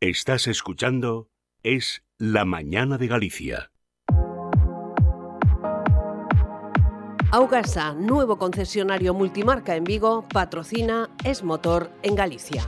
Estás 0.00 0.46
escuchando 0.46 1.28
Es 1.64 2.04
la 2.18 2.44
Mañana 2.44 2.98
de 2.98 3.08
Galicia. 3.08 3.72
Augasa, 7.32 7.94
nuevo 7.94 8.38
concesionario 8.38 9.12
multimarca 9.12 9.74
en 9.74 9.82
Vigo, 9.82 10.28
patrocina 10.28 11.10
Es 11.24 11.42
Motor 11.42 11.90
en 12.04 12.14
Galicia. 12.14 12.62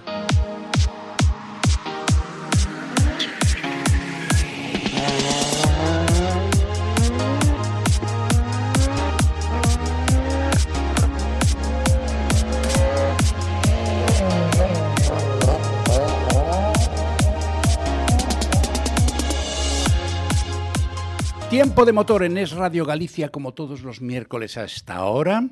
Tiempo 21.61 21.85
de 21.85 21.93
motor 21.93 22.23
en 22.23 22.39
Es 22.39 22.53
Radio 22.53 22.87
Galicia, 22.87 23.29
como 23.29 23.53
todos 23.53 23.83
los 23.83 24.01
miércoles 24.01 24.57
a 24.57 24.65
esta 24.65 25.05
hora, 25.05 25.45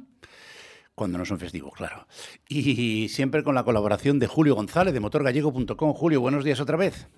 cuando 0.95 1.19
no 1.19 1.27
son 1.27 1.39
festivos, 1.39 1.75
claro. 1.75 2.07
Y 2.49 3.11
siempre 3.11 3.43
con 3.43 3.55
la 3.55 3.63
colaboración 3.63 4.19
de 4.19 4.27
Julio 4.27 4.55
González 4.55 4.95
de 4.95 5.01
motorgallego.com. 5.01 5.93
Julio, 5.93 6.23
buenos 6.23 6.45
días 6.45 6.61
otra 6.61 6.79
vez. 6.79 7.11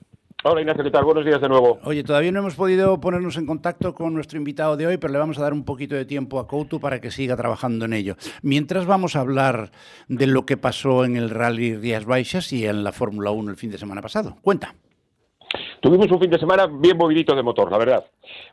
Hola 0.43 0.63
Ignacio, 0.63 0.83
¿qué 0.83 0.91
tal? 0.91 1.05
Buenos 1.05 1.25
días 1.25 1.41
de 1.41 1.49
nuevo. 1.49 1.79
Oye, 1.85 2.03
todavía 2.03 2.33
no 2.33 2.41
hemos 2.41 2.57
podido 2.57 2.99
ponernos 2.99 3.37
en 3.37 3.47
contacto 3.47 3.95
con 3.95 4.13
nuestro 4.13 4.39
invitado 4.39 4.77
de 4.77 4.89
hoy, 4.89 4.97
pero 4.97 5.13
le 5.13 5.21
vamos 5.21 5.39
a 5.39 5.43
dar 5.43 5.53
un 5.53 5.65
poquito 5.65 5.95
de 5.95 6.05
tiempo 6.05 6.41
a 6.41 6.49
Couto 6.49 6.81
para 6.81 7.01
que 7.01 7.13
siga 7.13 7.37
trabajando 7.37 7.85
en 7.85 7.93
ello. 7.93 8.17
Mientras 8.43 8.87
vamos 8.87 9.15
a 9.15 9.21
hablar 9.21 9.71
de 10.09 10.27
lo 10.27 10.47
que 10.47 10.57
pasó 10.57 11.05
en 11.05 11.15
el 11.17 11.31
Rally 11.31 11.77
Rías 11.77 12.07
Baixas 12.07 12.53
y 12.53 12.67
en 12.67 12.83
la 12.83 12.91
Fórmula 12.91 13.31
1 13.31 13.53
el 13.53 13.57
fin 13.57 13.71
de 13.71 13.79
semana 13.79 14.03
pasado. 14.03 14.37
Cuenta. 14.43 14.75
Tuvimos 15.81 16.11
un 16.11 16.21
fin 16.21 16.31
de 16.31 16.39
semana 16.39 16.67
bien 16.67 16.99
movidito 16.99 17.35
de 17.35 17.43
motor, 17.43 17.73
la 17.73 17.79
verdad. 17.79 18.05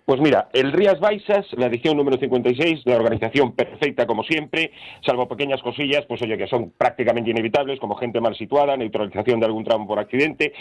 Pues 0.06 0.22
mira, 0.22 0.48
el 0.54 0.72
Rías 0.72 0.98
Baixas, 1.02 1.46
la 1.58 1.66
edición 1.66 1.98
número 1.98 2.18
56, 2.18 2.84
la 2.86 2.96
organización 2.96 3.52
perfecta 3.52 4.08
como 4.08 4.24
siempre, 4.24 4.72
salvo 5.06 5.28
pequeñas 5.28 5.62
cosillas, 5.62 6.06
pues 6.08 6.22
oye, 6.22 6.38
que 6.38 6.48
son 6.48 6.72
prácticamente 6.78 7.32
inevitables, 7.32 7.82
como 7.82 7.96
gente 7.96 8.22
mal 8.22 8.34
situada, 8.38 8.78
neutralización 8.78 9.42
de 9.42 9.46
algún 9.46 9.66
tramo 9.66 9.86
por 9.86 10.00
accidente, 10.00 10.54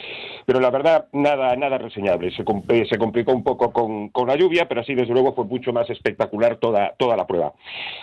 pero 0.45 0.59
la 0.59 0.71
verdad, 0.71 1.07
nada 1.13 1.55
nada 1.55 1.79
reseñable. 1.79 2.33
Se, 2.33 2.45
se 2.87 2.99
complicó 2.99 3.31
un 3.31 3.45
poco 3.45 3.73
con, 3.73 4.09
con, 4.09 4.27
la 4.27 4.35
lluvia, 4.35 4.67
pero 4.67 4.81
así 4.81 4.97
desde 4.97 5.13
luego 5.13 5.35
fue 5.35 5.45
mucho 5.45 5.73
más 5.73 5.89
espectacular 5.89 6.57
toda, 6.57 6.97
toda 6.99 7.17
la 7.17 7.29
prueba. 7.29 7.53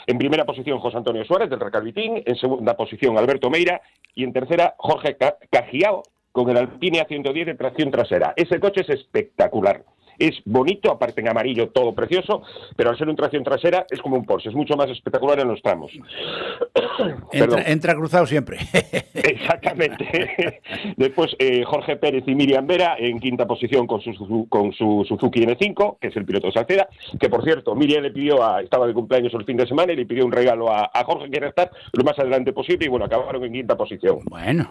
En 0.07 0.17
primera 0.17 0.45
posición, 0.45 0.79
José 0.79 0.95
Antonio 0.95 1.25
Suárez, 1.25 1.49
del 1.49 1.59
Recalvitín, 1.59 2.23
en 2.25 2.35
segunda 2.37 2.77
posición, 2.77 3.17
Alberto 3.17 3.49
Meira, 3.49 3.81
y 4.15 4.23
en 4.23 4.31
tercera, 4.31 4.75
Jorge 4.77 5.17
Cajiao, 5.51 6.03
con 6.33 6.49
el 6.49 6.57
Alpine 6.57 7.05
A110 7.05 7.45
de 7.45 7.55
tracción 7.55 7.91
trasera. 7.91 8.33
Ese 8.35 8.59
coche 8.59 8.81
es 8.81 8.89
espectacular. 8.89 9.85
Es 10.19 10.41
bonito, 10.45 10.91
aparte 10.91 11.21
en 11.21 11.29
amarillo, 11.29 11.69
todo 11.69 11.93
precioso, 11.93 12.43
pero 12.75 12.89
al 12.89 12.97
ser 12.97 13.09
un 13.09 13.15
tracción 13.15 13.43
trasera 13.43 13.85
es 13.89 13.99
como 13.99 14.15
un 14.15 14.25
Porsche, 14.25 14.49
es 14.49 14.55
mucho 14.55 14.75
más 14.75 14.89
espectacular 14.89 15.39
en 15.39 15.47
los 15.47 15.61
tramos. 15.61 15.91
entra, 17.31 17.63
entra, 17.65 17.95
cruzado 17.95 18.25
siempre. 18.25 18.57
Exactamente. 19.13 20.61
Después 20.97 21.35
eh, 21.39 21.63
Jorge 21.63 21.95
Pérez 21.97 22.23
y 22.27 22.35
Miriam 22.35 22.67
Vera 22.67 22.95
en 22.97 23.19
quinta 23.19 23.47
posición 23.47 23.87
con 23.87 24.01
su, 24.01 24.47
con 24.49 24.71
su 24.73 25.03
Suzuki 25.07 25.41
N5, 25.41 25.97
que 25.99 26.07
es 26.09 26.15
el 26.15 26.25
piloto 26.25 26.47
de 26.47 26.53
Salceda, 26.53 26.87
que 27.19 27.29
por 27.29 27.43
cierto, 27.43 27.75
Miriam 27.75 28.03
le 28.03 28.11
pidió, 28.11 28.43
a, 28.43 28.61
estaba 28.61 28.85
de 28.87 28.93
cumpleaños 28.93 29.33
el 29.33 29.45
fin 29.45 29.57
de 29.57 29.67
semana 29.67 29.93
y 29.93 29.95
le 29.95 30.05
pidió 30.05 30.25
un 30.25 30.31
regalo 30.31 30.71
a, 30.71 30.91
a 30.93 31.03
Jorge, 31.05 31.25
que 31.25 31.31
quiere 31.31 31.47
estar 31.47 31.71
lo 31.91 32.03
más 32.03 32.17
adelante 32.19 32.53
posible, 32.53 32.85
y 32.85 32.89
bueno, 32.89 33.05
acabaron 33.05 33.43
en 33.43 33.53
quinta 33.53 33.75
posición. 33.75 34.19
Bueno. 34.29 34.69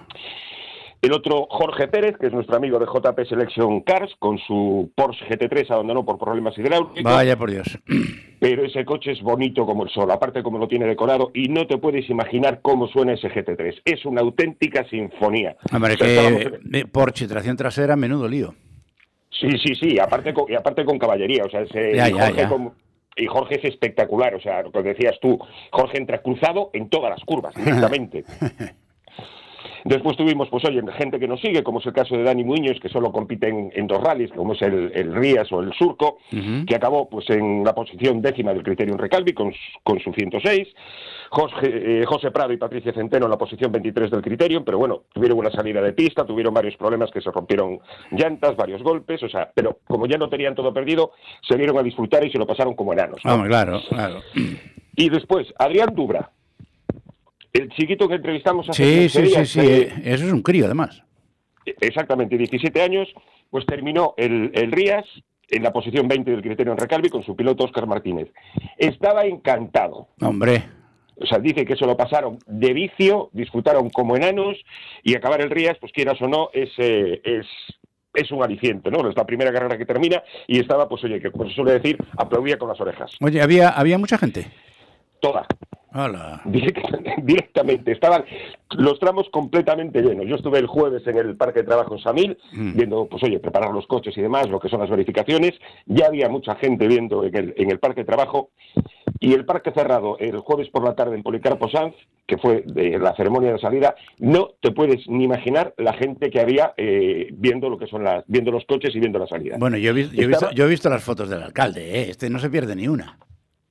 El 1.02 1.12
otro, 1.12 1.48
Jorge 1.50 1.88
Pérez, 1.88 2.16
que 2.16 2.28
es 2.28 2.32
nuestro 2.32 2.56
amigo 2.56 2.78
de 2.78 2.86
JP 2.86 3.28
Selection 3.28 3.80
Cars, 3.80 4.14
con 4.20 4.38
su 4.38 4.92
Porsche 4.94 5.26
GT3 5.26 5.68
abandonó 5.72 6.04
por 6.04 6.16
problemas 6.16 6.56
hidráulicos. 6.56 7.02
Vaya 7.02 7.36
por 7.36 7.50
Dios. 7.50 7.76
Pero 8.38 8.64
ese 8.64 8.84
coche 8.84 9.10
es 9.10 9.20
bonito 9.20 9.66
como 9.66 9.82
el 9.82 9.90
sol, 9.90 10.08
aparte 10.12 10.44
como 10.44 10.58
lo 10.58 10.68
tiene 10.68 10.86
decorado, 10.86 11.32
y 11.34 11.48
no 11.48 11.66
te 11.66 11.78
puedes 11.78 12.08
imaginar 12.08 12.60
cómo 12.62 12.86
suena 12.86 13.14
ese 13.14 13.28
GT3. 13.28 13.82
Es 13.84 14.04
una 14.04 14.20
auténtica 14.20 14.88
sinfonía. 14.88 15.56
Hombre, 15.72 15.96
que 15.96 16.86
Porsche, 16.86 17.26
tracción 17.26 17.56
trasera, 17.56 17.96
menudo 17.96 18.28
lío. 18.28 18.54
Sí, 19.28 19.50
sí, 19.58 19.74
sí, 19.74 19.98
aparte 19.98 20.32
con, 20.32 20.44
y 20.48 20.54
aparte 20.54 20.84
con 20.84 21.00
caballería, 21.00 21.42
o 21.44 21.50
sea, 21.50 21.62
ese 21.62 21.96
ya, 21.96 22.08
ya, 22.10 22.26
Jorge 22.26 22.42
ya. 22.42 22.48
Con, 22.48 22.74
y 23.16 23.26
Jorge 23.26 23.56
es 23.56 23.64
espectacular, 23.64 24.36
o 24.36 24.40
sea, 24.40 24.62
lo 24.62 24.70
que 24.70 24.82
decías 24.82 25.18
tú, 25.20 25.36
Jorge 25.72 25.98
entra 25.98 26.22
cruzado 26.22 26.70
en 26.72 26.88
todas 26.88 27.10
las 27.10 27.24
curvas, 27.24 27.54
directamente. 27.56 28.24
Después 29.84 30.16
tuvimos, 30.16 30.48
pues 30.48 30.64
oye, 30.64 30.80
gente 30.92 31.18
que 31.18 31.28
nos 31.28 31.40
sigue, 31.40 31.62
como 31.62 31.80
es 31.80 31.86
el 31.86 31.92
caso 31.92 32.16
de 32.16 32.22
Dani 32.22 32.44
Muñoz, 32.44 32.78
que 32.80 32.88
solo 32.88 33.10
compite 33.10 33.48
en, 33.48 33.72
en 33.74 33.86
dos 33.86 34.02
rallies, 34.02 34.30
como 34.32 34.52
es 34.52 34.62
el, 34.62 34.92
el, 34.94 35.14
Rías 35.14 35.50
o 35.52 35.60
el 35.60 35.72
Surco, 35.72 36.18
uh 36.32 36.36
-huh. 36.36 36.66
que 36.66 36.76
acabó 36.76 37.08
pues 37.08 37.28
en 37.30 37.64
la 37.64 37.74
posición 37.74 38.22
décima 38.22 38.52
del 38.52 38.62
Criterium 38.62 38.98
Recalvi 38.98 39.32
con, 39.32 39.52
con 39.82 39.98
su 40.00 40.12
106. 40.12 40.68
José, 41.30 41.56
eh, 41.62 42.04
José, 42.06 42.30
Prado 42.30 42.52
y 42.52 42.58
Patricia 42.58 42.92
Centeno 42.92 43.24
en 43.24 43.30
la 43.30 43.38
posición 43.38 43.72
23 43.72 44.10
del 44.10 44.20
Criterium, 44.20 44.64
pero 44.64 44.78
bueno, 44.78 45.04
tuvieron 45.14 45.38
una 45.38 45.50
salida 45.50 45.80
de 45.80 45.94
pista, 45.94 46.26
tuvieron 46.26 46.52
varios 46.52 46.76
problemas 46.76 47.10
que 47.10 47.22
se 47.22 47.30
rompieron 47.30 47.80
llantas, 48.10 48.54
varios 48.54 48.82
golpes, 48.82 49.22
o 49.22 49.28
sea, 49.30 49.50
pero 49.54 49.78
como 49.86 50.06
ya 50.06 50.18
no 50.18 50.28
tenían 50.28 50.54
todo 50.54 50.74
perdido, 50.74 51.12
se 51.40 51.56
dieron 51.56 51.78
a 51.78 51.82
disfrutar 51.82 52.22
y 52.24 52.30
se 52.30 52.38
lo 52.38 52.46
pasaron 52.46 52.74
como 52.74 52.92
enanos. 52.92 53.18
¿no? 53.24 53.34
Oh, 53.34 53.44
claro, 53.44 53.80
claro. 53.88 54.20
Y 54.94 55.08
después, 55.08 55.46
Adrián 55.58 55.94
Dubra, 55.94 56.30
el 57.52 57.68
chiquito 57.70 58.08
que 58.08 58.14
entrevistamos 58.14 58.68
hace 58.68 59.08
Sí, 59.08 59.08
sí, 59.08 59.26
sí, 59.26 59.46
sí. 59.46 59.60
Eh, 59.60 59.92
eso 60.04 60.26
es 60.26 60.32
un 60.32 60.42
crío, 60.42 60.66
además. 60.66 61.02
Exactamente, 61.64 62.36
17 62.36 62.82
años, 62.82 63.08
pues 63.50 63.66
terminó 63.66 64.14
el, 64.16 64.50
el 64.54 64.72
Rías 64.72 65.04
en 65.48 65.62
la 65.62 65.72
posición 65.72 66.08
20 66.08 66.30
del 66.30 66.42
criterio 66.42 66.72
en 66.72 66.78
Recalvi 66.78 67.08
con 67.08 67.22
su 67.22 67.36
piloto 67.36 67.64
Oscar 67.64 67.86
Martínez. 67.86 68.32
Estaba 68.78 69.24
encantado. 69.24 70.08
Hombre. 70.20 70.64
O 71.16 71.26
sea, 71.26 71.38
dice 71.38 71.64
que 71.64 71.76
se 71.76 71.86
lo 71.86 71.96
pasaron 71.96 72.38
de 72.46 72.72
vicio, 72.72 73.28
disfrutaron 73.32 73.90
como 73.90 74.16
enanos 74.16 74.56
y 75.02 75.14
acabar 75.14 75.40
el 75.40 75.50
Rías, 75.50 75.76
pues 75.78 75.92
quieras 75.92 76.20
o 76.22 76.26
no, 76.26 76.48
es, 76.52 76.70
eh, 76.78 77.20
es, 77.22 77.46
es 78.14 78.30
un 78.32 78.42
aliciente, 78.42 78.90
¿no? 78.90 79.08
Es 79.08 79.16
la 79.16 79.26
primera 79.26 79.52
carrera 79.52 79.78
que 79.78 79.86
termina 79.86 80.22
y 80.48 80.58
estaba, 80.58 80.88
pues 80.88 81.04
oye, 81.04 81.20
que 81.20 81.30
como 81.30 81.48
se 81.48 81.54
suele 81.54 81.72
decir, 81.72 81.98
aplaudía 82.16 82.58
con 82.58 82.68
las 82.68 82.80
orejas. 82.80 83.12
Oye, 83.20 83.40
¿había, 83.40 83.68
había 83.68 83.98
mucha 83.98 84.18
gente? 84.18 84.50
Toda. 85.20 85.46
Hola. 85.94 86.40
Directamente, 87.22 87.92
estaban 87.92 88.24
los 88.78 88.98
tramos 88.98 89.28
completamente 89.30 90.00
llenos. 90.00 90.26
Yo 90.26 90.36
estuve 90.36 90.58
el 90.58 90.66
jueves 90.66 91.06
en 91.06 91.18
el 91.18 91.36
Parque 91.36 91.60
de 91.60 91.66
Trabajo 91.66 91.94
en 91.94 92.02
Samil, 92.02 92.38
mm. 92.52 92.74
viendo, 92.74 93.06
pues 93.06 93.22
oye, 93.22 93.38
preparar 93.38 93.72
los 93.72 93.86
coches 93.86 94.16
y 94.16 94.22
demás, 94.22 94.48
lo 94.48 94.58
que 94.58 94.68
son 94.68 94.80
las 94.80 94.90
verificaciones. 94.90 95.52
Ya 95.86 96.06
había 96.06 96.28
mucha 96.28 96.54
gente 96.56 96.86
viendo 96.88 97.24
en 97.24 97.36
el, 97.36 97.54
en 97.56 97.70
el 97.70 97.78
Parque 97.78 98.00
de 98.00 98.06
Trabajo. 98.06 98.50
Y 99.20 99.34
el 99.34 99.44
parque 99.44 99.70
cerrado 99.70 100.18
el 100.18 100.38
jueves 100.38 100.68
por 100.70 100.82
la 100.82 100.96
tarde 100.96 101.14
en 101.14 101.22
Policarpo 101.22 101.68
Sanz, 101.68 101.94
que 102.26 102.38
fue 102.38 102.64
de 102.66 102.98
la 102.98 103.14
ceremonia 103.14 103.52
de 103.52 103.58
salida, 103.60 103.94
no 104.18 104.50
te 104.60 104.72
puedes 104.72 105.06
ni 105.06 105.24
imaginar 105.24 105.74
la 105.76 105.92
gente 105.92 106.28
que 106.28 106.40
había 106.40 106.74
eh, 106.76 107.28
viendo 107.32 107.70
lo 107.70 107.78
que 107.78 107.86
son 107.86 108.02
las, 108.02 108.24
viendo 108.26 108.50
los 108.50 108.64
coches 108.64 108.92
y 108.96 108.98
viendo 108.98 109.20
la 109.20 109.28
salida. 109.28 109.58
Bueno, 109.60 109.76
yo 109.76 109.90
he, 109.90 109.92
visto, 109.92 110.16
yo 110.16 110.22
he, 110.24 110.26
visto, 110.26 110.50
yo 110.50 110.64
he 110.64 110.68
visto 110.68 110.90
las 110.90 111.04
fotos 111.04 111.30
del 111.30 111.40
alcalde, 111.40 112.00
¿eh? 112.00 112.10
este 112.10 112.28
no 112.30 112.40
se 112.40 112.50
pierde 112.50 112.74
ni 112.74 112.88
una. 112.88 113.16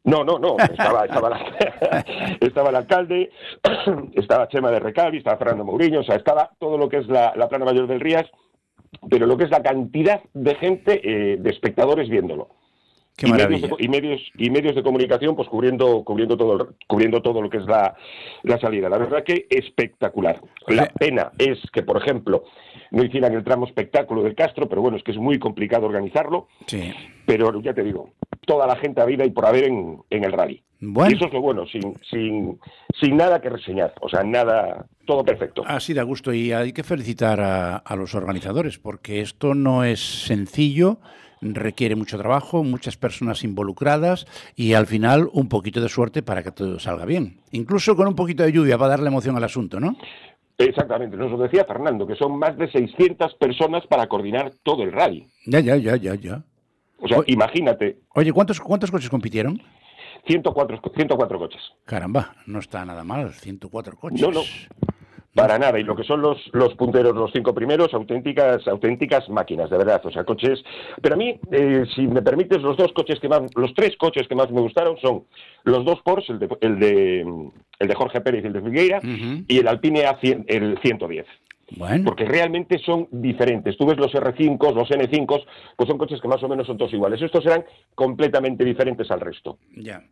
No, 0.03 0.23
no, 0.23 0.39
no. 0.39 0.57
Estaba, 0.57 1.06
estaba, 1.06 1.29
la, 1.29 1.39
estaba 2.41 2.69
el 2.69 2.75
alcalde, 2.75 3.31
estaba 4.13 4.47
Chema 4.47 4.72
de 4.72 4.79
Recalvi, 4.79 5.17
estaba 5.17 5.38
Fernando 5.38 5.63
Mourinho, 5.63 6.00
o 6.00 6.03
sea, 6.03 6.16
estaba 6.16 6.51
todo 6.59 6.78
lo 6.78 6.89
que 6.89 6.97
es 6.97 7.07
la, 7.07 7.34
la 7.35 7.47
plana 7.47 7.66
mayor 7.66 7.88
del 7.88 8.00
Rías, 8.00 8.25
pero 9.09 9.25
lo 9.25 9.38
que 9.38 9.44
es 9.44 9.51
la 9.51 9.61
cantidad 9.61 10.22
de 10.34 10.56
gente, 10.56 11.01
eh, 11.03 11.38
de 11.38 11.50
espectadores 11.50 12.09
viéndolo. 12.09 12.50
Qué 13.17 13.27
y, 13.27 13.33
medios 13.33 13.61
de, 13.61 13.69
y 13.77 13.88
medios 13.88 14.22
y 14.38 14.49
medios 14.49 14.75
de 14.75 14.83
comunicación 14.83 15.35
pues 15.35 15.47
cubriendo 15.49 16.03
cubriendo 16.03 16.38
todo 16.38 16.75
cubriendo 16.88 17.22
todo 17.22 17.41
lo 17.41 17.49
que 17.49 17.57
es 17.57 17.66
la, 17.66 17.95
la 18.44 18.59
salida. 18.59 18.89
La 18.89 18.97
verdad 18.97 19.23
que 19.23 19.47
espectacular. 19.49 20.41
La 20.67 20.88
pena 20.88 21.31
es 21.38 21.59
que 21.72 21.83
por 21.83 21.97
ejemplo 21.97 22.45
no 22.91 23.03
hicieran 23.03 23.33
el 23.33 23.44
tramo 23.44 23.67
espectáculo 23.67 24.23
del 24.23 24.35
Castro 24.35 24.67
pero 24.67 24.81
bueno 24.81 24.97
es 24.97 25.03
que 25.03 25.11
es 25.11 25.17
muy 25.17 25.40
complicado 25.40 25.85
organizarlo. 25.85 26.47
Sí. 26.67 26.93
pero 27.25 27.61
ya 27.61 27.73
te 27.73 27.84
digo 27.84 28.13
toda 28.46 28.66
la 28.66 28.75
gente 28.75 29.02
habida 29.02 29.25
y 29.25 29.31
por 29.31 29.46
haber 29.46 29.66
en, 29.66 29.99
en 30.09 30.23
el 30.23 30.31
rally. 30.31 30.64
Bueno. 30.79 31.11
y 31.11 31.16
eso 31.16 31.28
es 31.28 31.34
lo 31.34 31.41
bueno 31.41 31.67
sin 31.67 31.93
sin 32.09 32.59
sin 32.99 33.17
nada 33.17 33.40
que 33.40 33.49
reseñar. 33.49 33.93
O 34.02 34.09
sea 34.09 34.23
nada 34.23 34.87
todo 35.05 35.23
perfecto. 35.23 35.64
Así 35.67 35.93
da 35.93 36.03
gusto. 36.03 36.34
Y 36.34 36.53
hay 36.53 36.73
que 36.73 36.84
felicitar 36.84 37.40
a, 37.40 37.75
a 37.78 37.96
los 37.96 38.16
organizadores 38.16 38.79
porque 38.79 39.22
esto 39.22 39.53
no 39.53 39.84
es 39.84 39.99
sencillo 40.25 40.99
requiere 41.41 41.96
mucho 41.96 42.17
trabajo, 42.17 42.64
muchas 42.64 42.97
personas 42.97 43.43
involucradas 43.43 44.26
y 44.55 44.73
al 44.73 44.88
final 44.88 45.29
un 45.34 45.49
poquito 45.49 45.82
de 45.82 45.90
suerte 45.90 46.22
para 46.22 46.43
que 46.43 46.52
todo 46.52 46.79
salga 46.79 47.05
bien. 47.05 47.40
Incluso 47.52 47.96
con 47.96 48.08
un 48.08 48.16
poquito 48.16 48.43
de 48.43 48.52
lluvia 48.52 48.78
para 48.78 48.91
darle 48.91 49.08
emoción 49.08 49.35
al 49.35 49.43
asunto, 49.43 49.79
¿no? 49.79 49.96
Exactamente, 50.58 51.17
nos 51.17 51.32
lo 51.32 51.38
decía 51.40 51.66
Fernando, 51.66 52.05
que 52.05 52.16
son 52.16 52.38
más 52.38 52.55
de 52.58 52.70
600 52.72 53.34
personas 53.35 53.85
para 53.88 54.08
coordinar 54.08 54.52
todo 54.64 54.84
el 54.84 54.91
rally. 54.91 55.28
Ya, 55.46 55.59
ya, 55.59 55.76
ya, 55.76 55.96
ya, 55.96 56.14
ya. 56.16 56.43
O 56.99 57.08
sea, 57.08 57.17
imagínate. 57.26 57.97
Oye, 58.14 58.32
¿cuántos, 58.32 58.59
¿cuántos 58.59 58.91
coches 58.91 59.09
compitieron? 59.09 59.59
104, 60.28 60.82
104 60.96 61.40
coches. 61.40 61.61
Caramba, 61.85 62.35
no 62.46 62.59
está 62.59 62.85
nada 62.85 63.03
mal, 63.03 63.34
104 63.34 63.96
coches. 63.96 64.22
No, 64.22 64.32
no. 64.32 64.41
Para 65.33 65.57
nada, 65.57 65.79
y 65.79 65.83
lo 65.83 65.95
que 65.95 66.03
son 66.03 66.22
los, 66.22 66.37
los 66.51 66.75
punteros, 66.75 67.16
los 67.16 67.31
cinco 67.31 67.53
primeros, 67.53 67.93
auténticas, 67.93 68.67
auténticas 68.67 69.29
máquinas, 69.29 69.69
de 69.69 69.78
verdad, 69.78 70.01
o 70.03 70.11
sea, 70.11 70.25
coches. 70.25 70.61
Pero 71.01 71.16
a 71.16 71.17
mí, 71.17 71.39
eh, 71.51 71.85
si 71.95 72.05
me 72.05 72.22
permites, 72.22 72.61
los 72.61 72.75
dos 72.75 72.91
coches 72.91 73.17
que 73.19 73.29
más, 73.29 73.43
los 73.55 73.73
tres 73.73 73.95
coches 73.97 74.28
que 74.28 74.35
más 74.35 74.51
me 74.51 74.59
gustaron 74.59 74.97
son 74.97 75.23
los 75.63 75.85
dos 75.85 76.01
Porsche, 76.01 76.33
el 76.33 76.39
de, 76.39 76.57
el 76.59 76.79
de, 76.79 77.22
el 77.79 77.87
de 77.87 77.95
Jorge 77.95 78.19
Pérez 78.19 78.43
y 78.43 78.47
el 78.47 78.53
de 78.53 78.61
Figueira, 78.61 78.99
y 79.47 79.57
el 79.57 79.67
Alpine 79.69 80.03
A100, 80.05 80.45
el 80.47 80.78
110. 80.81 81.25
Bueno. 81.78 82.03
Porque 82.03 82.25
realmente 82.25 82.79
son 82.79 83.07
diferentes. 83.11 83.78
Tú 83.78 83.85
ves 83.85 83.97
los 83.97 84.11
R5, 84.11 84.73
los 84.73 84.89
N5, 84.89 85.45
pues 85.78 85.87
son 85.87 85.97
coches 85.97 86.19
que 86.19 86.28
más 86.28 86.43
o 86.43 86.49
menos 86.49 86.67
son 86.67 86.78
todos 86.78 86.91
iguales. 86.91 87.22
Estos 87.22 87.45
eran 87.45 87.63
completamente 87.95 88.66
diferentes 88.66 89.09
al 89.09 89.22
resto. 89.22 89.57
Ya. 89.78 90.03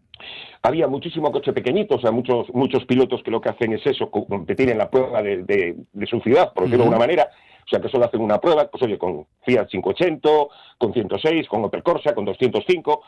Había 0.61 0.87
muchísimo 0.87 1.31
coche 1.31 1.53
pequeñito, 1.53 1.95
o 1.95 1.99
sea, 2.01 2.11
muchos, 2.11 2.47
muchos 2.53 2.85
pilotos 2.85 3.23
que 3.23 3.31
lo 3.31 3.39
que 3.41 3.49
hacen 3.49 3.73
es 3.73 3.85
eso, 3.85 4.09
co- 4.11 4.25
competir 4.25 4.69
en 4.69 4.77
la 4.77 4.89
prueba 4.89 5.21
de, 5.21 5.43
de- 5.43 5.75
de 5.93 6.05
su 6.07 6.19
ciudad, 6.19 6.53
por 6.53 6.63
decirlo 6.65 6.83
de 6.85 6.89
alguna 6.89 6.99
manera. 7.07 7.29
O 7.65 7.69
sea, 7.69 7.79
que 7.79 7.89
solo 7.89 8.05
hacen 8.05 8.21
una 8.21 8.39
prueba, 8.41 8.67
pues 8.67 8.81
oye, 8.81 8.97
con 8.97 9.27
Fiat 9.45 9.67
580, 9.69 10.27
con 10.79 10.91
106, 10.91 11.47
con 11.47 11.63
Opel 11.63 11.83
Corsa, 11.83 12.15
con 12.15 12.25
205, 12.25 13.03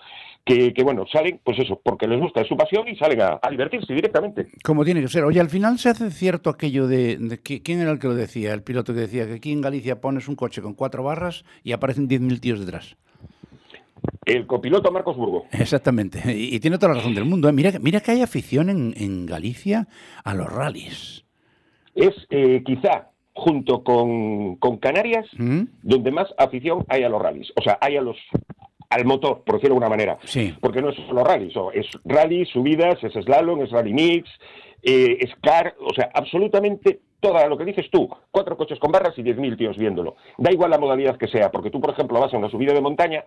que, 0.46 0.72
que 0.72 0.84
bueno, 0.84 1.06
salen, 1.12 1.40
pues 1.44 1.58
eso, 1.58 1.82
porque 1.84 2.08
les 2.08 2.20
gusta, 2.20 2.42
es 2.42 2.48
su 2.48 2.56
pasión 2.56 2.88
y 2.88 2.96
salen 2.96 3.22
a, 3.22 3.40
a 3.42 3.50
divertirse 3.50 3.92
directamente. 3.92 4.48
Como 4.64 4.86
tiene 4.86 5.02
que 5.02 5.08
ser. 5.08 5.24
Oye, 5.24 5.40
al 5.40 5.50
final 5.50 5.80
se 5.80 5.90
hace 5.90 6.12
cierto 6.12 6.52
aquello 6.52 6.88
de, 6.88 7.18
de 7.18 7.40
¿Quién 7.42 7.82
era 7.82 7.90
el 7.92 7.98
que 7.98 8.08
lo 8.08 8.14
decía? 8.14 8.54
El 8.54 8.62
piloto 8.62 8.94
que 8.94 9.00
decía 9.02 9.26
que 9.26 9.34
aquí 9.34 9.52
en 9.52 9.62
Galicia 9.62 10.00
pones 10.00 10.28
un 10.28 10.36
coche 10.36 10.62
con 10.62 10.76
cuatro 10.76 11.02
barras 11.04 11.44
y 11.64 11.72
aparecen 11.72 12.08
10.000 12.08 12.40
tíos 12.40 12.60
detrás. 12.60 12.96
El 14.26 14.46
copiloto 14.46 14.92
Marcos 14.92 15.18
Burgo. 15.18 15.46
Exactamente. 15.52 16.22
Y, 16.34 16.56
y 16.56 16.60
tiene 16.60 16.78
toda 16.78 16.90
la 16.94 17.00
razón 17.00 17.16
del 17.16 17.26
mundo. 17.26 17.50
¿eh? 17.50 17.54
Mira, 17.54 17.72
mira 17.82 18.02
que 18.02 18.12
hay 18.12 18.22
afición 18.22 18.70
en, 18.70 18.94
en 18.98 19.26
Galicia 19.26 19.88
a 20.24 20.36
los 20.36 20.48
rallies. 20.48 21.26
Es 21.96 22.14
eh, 22.30 22.62
quizá, 22.64 23.10
junto 23.34 23.84
con, 23.84 24.58
con 24.58 24.78
Canarias, 24.78 25.26
¿Mm? 25.38 25.64
donde 25.82 26.12
más 26.12 26.28
afición 26.38 26.86
hay 26.88 27.04
a 27.04 27.10
los 27.10 27.22
rallies. 27.22 27.52
O 27.56 27.62
sea, 27.62 27.78
hay 27.82 27.98
a 27.98 28.02
los 28.02 28.18
al 28.92 29.06
motor, 29.06 29.44
por 29.46 29.56
decirlo 29.56 29.76
de 29.76 29.86
alguna 29.86 29.90
manera. 29.90 30.18
Sí. 30.26 30.54
Porque 30.60 30.82
no 30.82 30.90
es 30.90 30.98
solo 31.08 31.24
rallies, 31.24 31.56
o 31.56 31.72
es 31.72 31.88
rally, 32.04 32.46
subidas, 32.46 33.02
es 33.04 33.14
slalom, 33.14 33.62
es 33.62 33.72
rally 33.72 33.94
mix, 33.94 34.30
eh, 34.84 35.18
es 35.22 35.32
car, 35.42 35.76
o 35.80 35.94
sea, 35.94 36.12
absolutamente 36.14 37.00
toda 37.22 37.48
lo 37.48 37.58
que 37.58 37.64
dices 37.64 37.86
tú, 37.90 38.10
cuatro 38.32 38.58
coches 38.58 38.80
con 38.80 38.92
barras 38.92 39.18
y 39.18 39.22
10.000 39.24 39.58
tíos 39.58 39.78
viéndolo. 39.78 40.18
Da 40.38 40.52
igual 40.52 40.72
la 40.72 40.78
modalidad 40.78 41.18
que 41.18 41.28
sea, 41.28 41.50
porque 41.52 41.70
tú, 41.70 41.80
por 41.80 41.92
ejemplo, 41.92 42.20
vas 42.20 42.34
a 42.34 42.38
una 42.38 42.50
subida 42.50 42.74
de 42.74 42.82
montaña, 42.82 43.24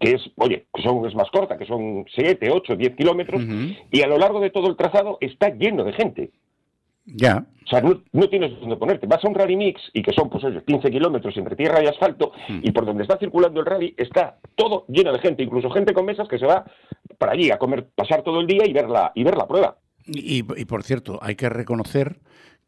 que 0.00 0.12
es, 0.12 0.22
oye, 0.36 0.66
que 0.72 0.82
son, 0.82 1.06
es 1.06 1.14
más 1.14 1.30
corta, 1.30 1.56
que 1.56 1.66
son 1.66 2.04
7, 2.14 2.50
8, 2.50 2.76
10 2.76 2.96
kilómetros, 2.96 3.42
y 3.90 4.02
a 4.02 4.06
lo 4.06 4.18
largo 4.18 4.40
de 4.40 4.50
todo 4.50 4.68
el 4.68 4.76
trazado 4.76 5.18
está 5.20 5.50
lleno 5.50 5.84
de 5.84 5.92
gente. 5.92 6.30
Ya. 7.06 7.44
O 7.64 7.68
sea, 7.68 7.80
no, 7.80 8.02
no 8.12 8.28
tienes 8.28 8.58
dónde 8.60 8.76
ponerte. 8.76 9.06
Vas 9.06 9.24
a 9.24 9.28
un 9.28 9.34
rally 9.34 9.56
mix 9.56 9.80
y 9.92 10.02
que 10.02 10.12
son, 10.12 10.30
pues, 10.30 10.44
oye, 10.44 10.62
15 10.66 10.90
kilómetros 10.90 11.36
entre 11.36 11.56
tierra 11.56 11.82
y 11.82 11.86
asfalto, 11.86 12.32
y 12.48 12.70
por 12.72 12.86
donde 12.86 13.02
está 13.02 13.18
circulando 13.18 13.60
el 13.60 13.66
rally 13.66 13.94
está 13.96 14.38
todo 14.54 14.84
lleno 14.88 15.12
de 15.12 15.18
gente, 15.18 15.42
incluso 15.42 15.70
gente 15.70 15.92
con 15.92 16.06
mesas 16.06 16.28
que 16.28 16.38
se 16.38 16.46
va 16.46 16.64
para 17.18 17.32
allí 17.32 17.50
a 17.50 17.58
comer, 17.58 17.88
pasar 17.94 18.22
todo 18.22 18.40
el 18.40 18.46
día 18.46 18.66
y 18.66 18.72
ver 18.72 18.88
la, 18.88 19.12
y 19.14 19.24
ver 19.24 19.36
la 19.36 19.46
prueba. 19.46 19.76
Y, 20.06 20.44
y, 20.60 20.64
por 20.66 20.82
cierto, 20.82 21.18
hay 21.22 21.34
que 21.34 21.48
reconocer 21.48 22.18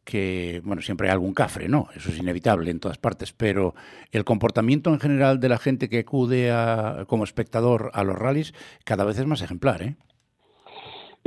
que, 0.06 0.62
bueno, 0.64 0.80
siempre 0.80 1.08
hay 1.08 1.12
algún 1.12 1.34
cafre, 1.34 1.68
¿no? 1.68 1.88
Eso 1.94 2.08
es 2.10 2.16
inevitable 2.18 2.70
en 2.70 2.80
todas 2.80 2.96
partes, 2.96 3.32
pero 3.34 3.74
el 4.12 4.24
comportamiento 4.24 4.94
en 4.94 5.00
general 5.00 5.40
de 5.40 5.48
la 5.50 5.58
gente 5.58 5.90
que 5.90 5.98
acude 5.98 6.50
a- 6.52 7.04
como 7.08 7.24
espectador 7.24 7.90
a 7.92 8.04
los 8.04 8.16
rallies 8.16 8.54
cada 8.84 9.04
vez 9.04 9.18
es 9.18 9.26
más 9.26 9.42
ejemplar, 9.42 9.82
¿eh? 9.82 9.96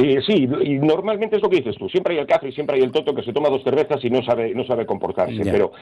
Eh, 0.02 0.22
sí, 0.26 0.48
y 0.64 0.80
normalmente 0.80 1.36
es 1.36 1.42
lo 1.42 1.50
que 1.50 1.58
dices 1.58 1.76
tú. 1.76 1.90
Siempre 1.90 2.14
hay 2.14 2.22
el 2.22 2.26
cafre 2.26 2.48
y 2.48 2.52
siempre 2.54 2.78
hay 2.78 2.84
el 2.84 2.92
toto 2.92 3.14
que 3.14 3.22
se 3.22 3.34
toma 3.34 3.50
dos 3.50 3.64
cervezas 3.64 4.00
y 4.02 4.10
no 4.10 4.24
sabe, 4.24 4.56
no 4.56 4.64
sabe 4.64 4.86
comportarse. 4.86 5.42
Pero 5.44 5.74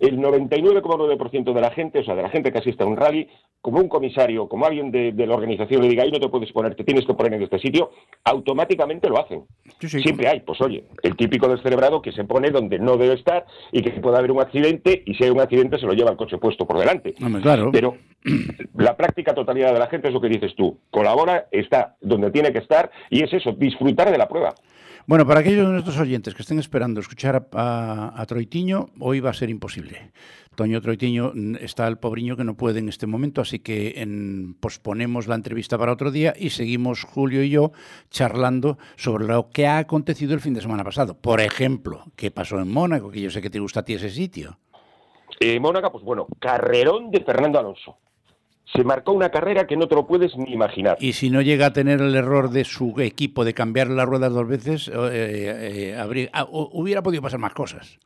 el 0.00 0.18
99,9% 0.18 1.52
de 1.52 1.60
la 1.60 1.70
gente, 1.70 1.98
o 1.98 2.04
sea, 2.04 2.14
de 2.14 2.22
la 2.22 2.30
gente 2.30 2.50
que 2.50 2.58
asiste 2.58 2.82
a 2.82 2.86
un 2.86 2.96
rally, 2.96 3.28
como 3.60 3.78
un 3.80 3.88
comisario, 3.88 4.48
como 4.48 4.64
alguien 4.64 4.90
de, 4.90 5.12
de 5.12 5.26
la 5.26 5.34
organización 5.34 5.82
le 5.82 5.88
diga, 5.88 6.04
ahí 6.04 6.10
no 6.10 6.20
te 6.20 6.28
puedes 6.30 6.50
poner, 6.52 6.74
te 6.74 6.84
tienes 6.84 7.04
que 7.04 7.12
poner 7.12 7.34
en 7.34 7.42
este 7.42 7.58
sitio, 7.58 7.90
automáticamente 8.24 9.10
lo 9.10 9.18
hacen. 9.18 9.44
Sí, 9.78 9.88
sí. 9.90 10.00
Siempre 10.00 10.28
hay, 10.28 10.40
pues 10.40 10.58
oye, 10.62 10.84
el 11.02 11.14
típico 11.14 11.46
descerebrado 11.46 12.00
que 12.00 12.12
se 12.12 12.24
pone 12.24 12.50
donde 12.50 12.78
no 12.78 12.96
debe 12.96 13.12
estar 13.12 13.44
y 13.72 13.82
que 13.82 13.90
puede 14.00 14.16
haber 14.16 14.32
un 14.32 14.40
accidente 14.40 15.02
y 15.04 15.14
si 15.14 15.24
hay 15.24 15.30
un 15.30 15.40
accidente 15.40 15.78
se 15.78 15.84
lo 15.84 15.92
lleva 15.92 16.12
el 16.12 16.16
coche 16.16 16.38
puesto 16.38 16.66
por 16.66 16.78
delante. 16.78 17.14
Hombre, 17.22 17.42
claro. 17.42 17.70
Pero 17.72 17.98
la 18.76 18.96
práctica 18.96 19.34
totalidad 19.34 19.72
de 19.72 19.78
la 19.78 19.88
gente 19.88 20.08
es 20.08 20.14
lo 20.14 20.20
que 20.20 20.28
dices 20.28 20.54
tú. 20.56 20.78
Colabora, 20.90 21.46
está 21.50 21.96
donde 22.00 22.30
tiene 22.30 22.52
que 22.52 22.58
estar 22.58 22.90
y 23.10 23.22
es 23.22 23.32
eso, 23.32 23.52
disfrutar 23.66 24.10
de 24.10 24.18
la 24.18 24.28
prueba. 24.28 24.54
Bueno, 25.08 25.24
para 25.24 25.38
aquellos 25.40 25.66
de 25.66 25.72
nuestros 25.72 25.98
oyentes 26.00 26.34
que 26.34 26.42
estén 26.42 26.58
esperando 26.58 26.98
escuchar 27.00 27.36
a, 27.52 27.60
a- 28.12 28.20
a 28.20 28.26
Troitiño, 28.26 28.86
hoy 28.98 29.20
va 29.20 29.30
a 29.30 29.34
ser 29.34 29.50
imposible. 29.50 30.10
Toño 30.56 30.80
Troitiño 30.80 31.30
mm, 31.32 31.56
está 31.60 31.86
el 31.86 31.98
pobriño 31.98 32.36
que 32.36 32.42
no 32.42 32.56
puede 32.56 32.80
en 32.80 32.88
este 32.88 33.06
momento, 33.06 33.40
así 33.40 33.60
que 33.60 33.94
en- 34.02 34.56
posponemos 34.58 35.28
la 35.28 35.36
entrevista 35.36 35.78
para 35.78 35.92
otro 35.92 36.10
día 36.10 36.34
y 36.36 36.50
seguimos 36.50 37.04
Julio 37.04 37.44
y 37.44 37.50
yo 37.50 37.70
charlando 38.10 38.78
sobre 38.96 39.26
lo 39.26 39.48
que 39.50 39.68
ha 39.68 39.78
acontecido 39.78 40.34
el 40.34 40.40
fin 40.40 40.54
de 40.54 40.60
semana 40.62 40.82
pasado. 40.82 41.14
Por 41.16 41.40
ejemplo, 41.40 42.02
qué 42.16 42.32
pasó 42.32 42.58
en 42.58 42.72
Mónaco, 42.72 43.10
que 43.10 43.20
yo 43.20 43.30
sé 43.30 43.40
que 43.40 43.50
te 43.50 43.60
gusta 43.60 43.80
a 43.80 43.84
ti 43.84 43.94
ese 43.94 44.10
sitio. 44.10 44.58
Eh, 45.38 45.60
Mónaco, 45.60 45.92
pues 45.92 46.02
bueno, 46.02 46.26
carrerón 46.40 47.10
de 47.12 47.20
Fernando 47.20 47.58
Alonso. 47.60 47.98
Se 48.72 48.82
marcó 48.84 49.12
una 49.12 49.30
carrera 49.30 49.66
que 49.66 49.76
no 49.76 49.86
te 49.88 49.94
lo 49.94 50.06
puedes 50.06 50.36
ni 50.36 50.52
imaginar. 50.52 50.96
Y 51.00 51.12
si 51.12 51.30
no 51.30 51.40
llega 51.40 51.66
a 51.66 51.72
tener 51.72 52.00
el 52.00 52.14
error 52.16 52.50
de 52.50 52.64
su 52.64 52.94
equipo 53.00 53.44
de 53.44 53.54
cambiar 53.54 53.88
las 53.88 54.06
ruedas 54.06 54.32
dos 54.32 54.46
veces, 54.48 54.88
eh, 54.88 54.92
eh, 55.12 55.96
habría- 55.98 56.30
ah, 56.32 56.44
hu- 56.46 56.68
hubiera 56.72 57.02
podido 57.02 57.22
pasar 57.22 57.38
más 57.38 57.54
cosas. 57.54 57.98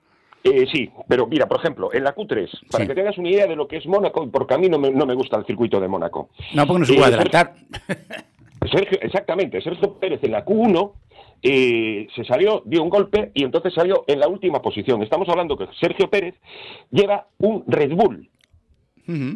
Eh, 0.44 0.66
sí, 0.72 0.90
pero 1.08 1.26
mira, 1.26 1.46
por 1.46 1.58
ejemplo, 1.58 1.92
en 1.92 2.04
la 2.04 2.14
Q3, 2.14 2.48
para 2.70 2.84
Sí. 2.84 2.88
que 2.88 2.94
tengas 2.94 3.16
una 3.18 3.28
idea 3.30 3.46
de 3.46 3.56
lo 3.56 3.68
que 3.68 3.76
es 3.78 3.86
Mónaco, 3.86 4.26
porque 4.30 4.54
a 4.54 4.58
mí 4.58 4.68
no 4.68 4.78
me, 4.78 4.90
no 4.90 5.04
me 5.06 5.14
gusta 5.14 5.36
el 5.38 5.44
circuito 5.44 5.80
de 5.80 5.88
Mónaco. 5.88 6.30
No, 6.54 6.66
porque 6.66 6.80
no 6.80 6.86
se 6.86 6.92
Eh, 6.92 6.96
puede 6.96 7.08
adelantar. 7.08 7.54
Sergio, 8.70 8.98
exactamente, 9.00 9.60
Sergio 9.62 9.94
Pérez 9.98 10.20
en 10.22 10.32
la 10.32 10.44
Q1 10.44 10.92
eh, 11.42 12.06
se 12.14 12.24
salió, 12.24 12.62
dio 12.66 12.82
un 12.82 12.90
golpe 12.90 13.30
y 13.34 13.44
entonces 13.44 13.72
salió 13.72 14.04
en 14.06 14.20
la 14.20 14.28
última 14.28 14.60
posición. 14.60 15.02
Estamos 15.02 15.28
hablando 15.30 15.56
que 15.56 15.66
Sergio 15.80 16.08
Pérez 16.10 16.34
lleva 16.90 17.26
un 17.38 17.64
Red 17.66 17.92
Bull, 17.94 18.28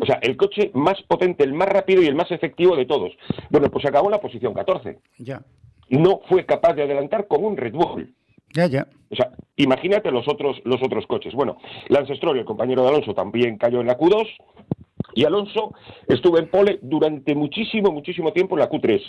O 0.00 0.06
sea, 0.06 0.18
el 0.22 0.36
coche 0.36 0.70
más 0.74 1.00
potente, 1.02 1.44
el 1.44 1.52
más 1.52 1.68
rápido 1.68 2.02
y 2.02 2.06
el 2.06 2.14
más 2.14 2.30
efectivo 2.30 2.76
de 2.76 2.86
todos. 2.86 3.12
Bueno, 3.50 3.70
pues 3.70 3.84
acabó 3.86 4.06
en 4.06 4.12
la 4.12 4.20
posición 4.20 4.54
14. 4.54 4.98
Ya, 5.18 5.42
No 5.88 6.20
fue 6.28 6.44
capaz 6.46 6.74
de 6.74 6.82
adelantar 6.82 7.26
con 7.26 7.44
un 7.44 7.56
Red 7.56 7.72
Bull. 7.74 8.14
ya, 8.54 8.66
ya. 8.66 8.86
O 9.10 9.16
sea, 9.16 9.30
imagínate 9.56 10.10
los 10.10 10.26
otros, 10.26 10.60
los 10.64 10.82
otros 10.82 11.06
coches. 11.06 11.34
Bueno, 11.34 11.58
Lance 11.88 12.16
Stroll, 12.16 12.38
el 12.38 12.44
compañero 12.44 12.82
de 12.82 12.88
Alonso, 12.88 13.14
también 13.14 13.58
cayó 13.58 13.80
en 13.80 13.86
la 13.86 13.96
Q2 13.96 14.26
y 15.14 15.24
Alonso 15.24 15.72
estuvo 16.08 16.38
en 16.38 16.48
pole 16.48 16.80
durante 16.82 17.34
muchísimo, 17.36 17.92
muchísimo 17.92 18.32
tiempo 18.32 18.56
en 18.56 18.60
la 18.60 18.70
Q3. 18.70 19.00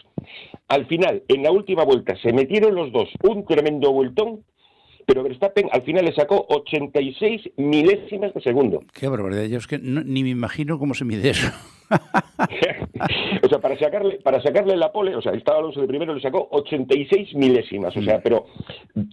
Al 0.68 0.86
final, 0.86 1.24
en 1.28 1.42
la 1.42 1.52
última 1.52 1.84
vuelta, 1.84 2.16
se 2.22 2.34
metieron 2.34 2.76
los 2.76 2.92
dos 2.92 3.10
un 3.24 3.46
tremendo 3.46 3.92
vueltón, 3.92 4.44
pero 5.06 5.24
Verstappen 5.24 5.68
al 5.72 5.84
final 5.84 6.06
le 6.06 6.14
sacó 6.14 6.46
86 6.50 7.52
milésimas 7.58 8.34
de 8.34 8.42
segundo. 8.42 8.84
Qué 8.94 9.08
barbaridad. 9.08 9.44
Yo 9.46 9.58
es 9.58 9.68
que 9.68 9.78
no- 9.80 10.04
ni 10.04 10.24
me 10.24 10.30
imagino 10.30 10.78
cómo 10.80 10.94
se 10.94 11.06
mide 11.06 11.30
eso. 11.30 11.52
o 13.44 13.48
sea, 13.48 13.60
para 13.60 13.78
sacarle, 13.78 14.20
para 14.24 14.42
sacarle 14.42 14.76
la 14.76 14.92
pole, 14.92 15.16
o 15.16 15.22
sea, 15.22 15.34
estaba 15.34 15.60
Alonso 15.60 15.82
de 15.82 15.88
primero, 15.88 16.14
le 16.14 16.22
sacó 16.22 16.48
86 16.52 17.36
milésimas, 17.36 17.96
o 17.96 18.02
sea, 18.02 18.22
pero 18.22 18.46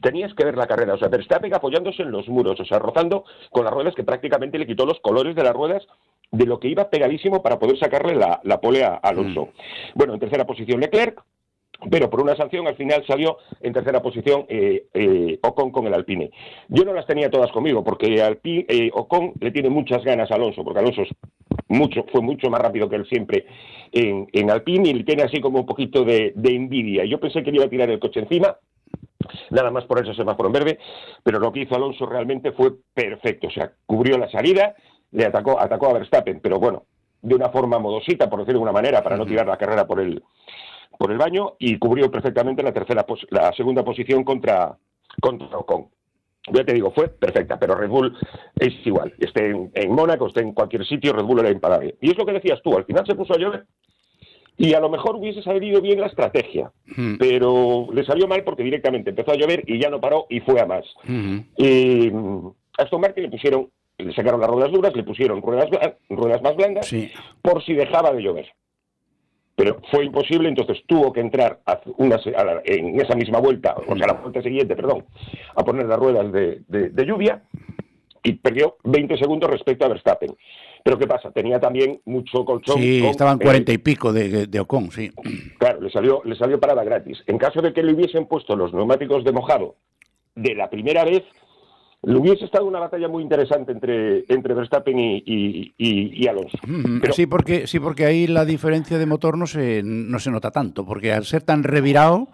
tenías 0.02 0.32
que 0.34 0.44
ver 0.44 0.56
la 0.56 0.66
carrera, 0.66 0.94
o 0.94 0.98
sea, 0.98 1.08
Verstappen 1.08 1.54
apoyándose 1.54 2.02
en 2.02 2.10
los 2.10 2.28
muros, 2.28 2.58
o 2.60 2.64
sea, 2.64 2.78
rozando 2.78 3.24
con 3.50 3.64
las 3.64 3.74
ruedas 3.74 3.94
que 3.94 4.04
prácticamente 4.04 4.58
le 4.58 4.66
quitó 4.66 4.86
los 4.86 5.00
colores 5.00 5.34
de 5.36 5.42
las 5.44 5.52
ruedas 5.54 5.86
de 6.30 6.46
lo 6.46 6.58
que 6.58 6.68
iba 6.68 6.88
pegadísimo 6.88 7.42
para 7.42 7.58
poder 7.58 7.78
sacarle 7.78 8.14
la, 8.14 8.40
la 8.44 8.60
pole 8.60 8.84
a 8.84 8.94
Alonso. 8.94 9.50
Bueno, 9.94 10.14
en 10.14 10.20
tercera 10.20 10.46
posición 10.46 10.80
Leclerc, 10.80 11.20
pero 11.90 12.08
por 12.08 12.22
una 12.22 12.36
sanción 12.36 12.66
al 12.66 12.76
final 12.76 13.04
salió 13.06 13.38
en 13.60 13.72
tercera 13.72 14.00
posición 14.00 14.46
eh, 14.48 14.86
eh, 14.94 15.38
Ocon 15.42 15.70
con 15.70 15.86
el 15.86 15.94
Alpine. 15.94 16.30
Yo 16.68 16.84
no 16.84 16.92
las 16.92 17.06
tenía 17.06 17.30
todas 17.30 17.50
conmigo 17.52 17.82
porque 17.82 18.06
Alpi- 18.22 18.64
eh, 18.68 18.90
Ocon 18.92 19.32
le 19.40 19.50
tiene 19.50 19.68
muchas 19.68 20.04
ganas 20.04 20.30
a 20.30 20.34
Alonso, 20.34 20.64
porque 20.64 20.80
Alonso 20.80 21.02
es 21.02 21.10
mucho, 21.68 22.04
fue 22.12 22.20
mucho 22.20 22.50
más 22.50 22.60
rápido 22.60 22.88
que 22.88 22.96
él 22.96 23.06
siempre 23.06 23.46
en, 23.92 24.28
en 24.32 24.50
Alpine 24.50 24.90
y 24.90 24.94
le 24.94 25.04
tiene 25.04 25.22
así 25.22 25.40
como 25.40 25.60
un 25.60 25.66
poquito 25.66 26.04
de, 26.04 26.32
de 26.34 26.54
envidia. 26.54 27.04
Yo 27.04 27.18
pensé 27.20 27.42
que 27.42 27.50
le 27.50 27.56
iba 27.56 27.66
a 27.66 27.70
tirar 27.70 27.90
el 27.90 27.98
coche 27.98 28.20
encima, 28.20 28.56
nada 29.50 29.70
más 29.70 29.84
por 29.84 30.00
ese 30.02 30.14
semáforo 30.14 30.48
en 30.48 30.52
verde, 30.52 30.78
pero 31.22 31.38
lo 31.38 31.52
que 31.52 31.60
hizo 31.60 31.74
Alonso 31.74 32.06
realmente 32.06 32.52
fue 32.52 32.72
perfecto, 32.94 33.48
o 33.48 33.50
sea, 33.50 33.72
cubrió 33.86 34.18
la 34.18 34.30
salida, 34.30 34.74
le 35.10 35.24
atacó, 35.26 35.60
atacó 35.60 35.88
a 35.90 35.94
Verstappen, 35.94 36.40
pero 36.40 36.58
bueno, 36.58 36.84
de 37.20 37.34
una 37.34 37.50
forma 37.50 37.78
modosita, 37.78 38.28
por 38.28 38.40
decirlo 38.40 38.60
de 38.60 38.64
una 38.64 38.72
manera, 38.72 39.02
para 39.02 39.16
no 39.16 39.26
tirar 39.26 39.46
la 39.46 39.56
carrera 39.56 39.86
por 39.86 40.00
el, 40.00 40.22
por 41.02 41.10
el 41.10 41.18
baño, 41.18 41.54
y 41.58 41.78
cubrió 41.78 42.08
perfectamente 42.12 42.62
la 42.62 42.72
tercera 42.72 43.04
la 43.30 43.52
segunda 43.54 43.82
posición 43.84 44.22
contra, 44.22 44.78
contra 45.20 45.48
Ocon. 45.58 45.88
Ya 46.52 46.64
te 46.64 46.74
digo, 46.74 46.92
fue 46.92 47.08
perfecta, 47.08 47.58
pero 47.58 47.74
Red 47.74 47.88
Bull 47.88 48.16
es 48.58 48.72
igual. 48.86 49.12
Esté 49.18 49.50
en, 49.50 49.70
en 49.74 49.92
Mónaco, 49.92 50.28
esté 50.28 50.40
en 50.42 50.52
cualquier 50.52 50.84
sitio, 50.86 51.12
Red 51.12 51.24
Bull 51.24 51.40
era 51.40 51.50
imparable. 51.50 51.96
Y 52.00 52.10
es 52.10 52.16
lo 52.18 52.24
que 52.24 52.32
decías 52.32 52.60
tú, 52.62 52.76
al 52.76 52.84
final 52.84 53.04
se 53.06 53.14
puso 53.16 53.34
a 53.34 53.38
llover 53.38 53.66
Y 54.58 54.74
a 54.74 54.80
lo 54.80 54.90
mejor 54.90 55.16
hubiese 55.16 55.42
salido 55.42 55.80
bien 55.80 56.00
la 56.00 56.06
estrategia, 56.06 56.70
Mm. 56.96 57.16
pero 57.18 57.88
le 57.92 58.04
salió 58.04 58.28
mal 58.28 58.44
porque 58.44 58.62
directamente 58.62 59.10
empezó 59.10 59.32
a 59.32 59.36
llover 59.36 59.64
y 59.66 59.80
ya 59.80 59.88
no 59.90 60.00
paró 60.00 60.26
y 60.28 60.38
fue 60.40 60.60
a 60.60 60.66
más. 60.66 60.84
Y 61.56 62.10
mm, 62.12 62.46
a 62.78 62.82
Aston 62.84 63.00
Martin 63.00 63.24
le 63.24 63.30
pusieron, 63.30 63.70
le 63.98 64.12
sacaron 64.14 64.40
las 64.40 64.50
ruedas 64.50 64.70
duras, 64.70 64.94
le 64.94 65.02
pusieron 65.04 65.42
ruedas, 65.42 65.68
ruedas 66.10 66.42
más 66.42 66.54
blandas 66.54 66.86
Sí. 66.86 67.10
por 67.40 67.64
si 67.64 67.72
dejaba 67.74 68.12
de 68.12 68.22
llover. 68.22 68.46
Pero 69.54 69.80
fue 69.90 70.04
imposible, 70.06 70.48
entonces 70.48 70.82
tuvo 70.86 71.12
que 71.12 71.20
entrar 71.20 71.60
a 71.66 71.80
una 71.98 72.16
a 72.16 72.44
la- 72.44 72.62
en 72.64 72.98
esa 73.00 73.14
misma 73.14 73.38
vuelta, 73.38 73.74
o 73.86 73.96
sea, 73.96 74.06
la 74.06 74.14
vuelta 74.14 74.40
siguiente, 74.42 74.74
perdón, 74.74 75.04
a 75.54 75.62
poner 75.62 75.86
las 75.86 75.98
ruedas 75.98 76.32
de, 76.32 76.62
de- 76.68 76.88
de 76.90 77.04
lluvia 77.06 77.42
y 78.24 78.32
perdió 78.34 78.76
20 78.84 79.16
segundos 79.18 79.50
respecto 79.50 79.84
a 79.84 79.88
Verstappen. 79.88 80.34
Pero 80.84 80.98
¿qué 80.98 81.06
pasa? 81.06 81.30
Tenía 81.32 81.60
también 81.60 82.00
mucho 82.06 82.44
colchón. 82.44 82.78
Sí, 82.80 83.00
con, 83.00 83.10
estaban 83.10 83.36
eh, 83.40 83.44
cuarenta 83.44 83.72
y 83.72 83.78
pico 83.78 84.12
de, 84.12 84.46
de 84.46 84.60
Ocon, 84.60 84.90
sí. 84.90 85.12
Claro, 85.58 85.80
le 85.80 85.90
salió, 85.90 86.22
le 86.24 86.34
salió 86.34 86.58
parada 86.58 86.82
gratis. 86.82 87.22
En 87.26 87.36
caso 87.38 87.60
de 87.60 87.72
que 87.72 87.82
le 87.82 87.92
hubiesen 87.92 88.26
puesto 88.26 88.56
los 88.56 88.72
neumáticos 88.72 89.22
de 89.22 89.32
mojado 89.32 89.76
de 90.34 90.54
la 90.54 90.70
primera 90.70 91.04
vez, 91.04 91.22
hubiese 92.02 92.44
estado 92.44 92.64
una 92.66 92.80
batalla 92.80 93.06
muy 93.08 93.22
interesante 93.22 93.70
entre, 93.72 94.24
entre 94.28 94.54
Verstappen 94.54 94.98
y, 94.98 95.16
y- 95.24 95.72
y- 95.78 96.24
y 96.24 96.26
Alonso. 96.26 96.58
Pero- 97.00 97.12
sí, 97.12 97.26
porque, 97.26 97.66
sí, 97.66 97.78
porque 97.78 98.04
ahí 98.04 98.26
la 98.26 98.44
diferencia 98.44 98.98
de 98.98 99.06
motor 99.06 99.38
no 99.38 99.46
se, 99.46 99.82
no 99.84 100.18
se 100.18 100.30
nota 100.32 100.50
tanto, 100.50 100.84
porque 100.84 101.12
al 101.12 101.24
ser 101.24 101.42
tan 101.42 101.62
revirado, 101.62 102.28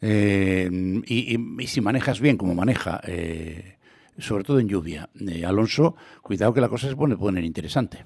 eh, 0.00 0.68
y, 1.06 1.66
si 1.66 1.80
manejas 1.80 2.20
bien 2.20 2.36
como 2.36 2.54
maneja, 2.54 3.00
eh, 3.06 3.76
sobre 4.18 4.44
todo 4.44 4.58
en 4.60 4.68
lluvia, 4.68 5.08
eh, 5.28 5.44
Alonso, 5.44 5.96
cuidado 6.22 6.52
que 6.54 6.60
la 6.60 6.68
cosa 6.68 6.88
se 6.88 6.96
pone 6.96 7.16
poner 7.16 7.44
interesante. 7.44 8.04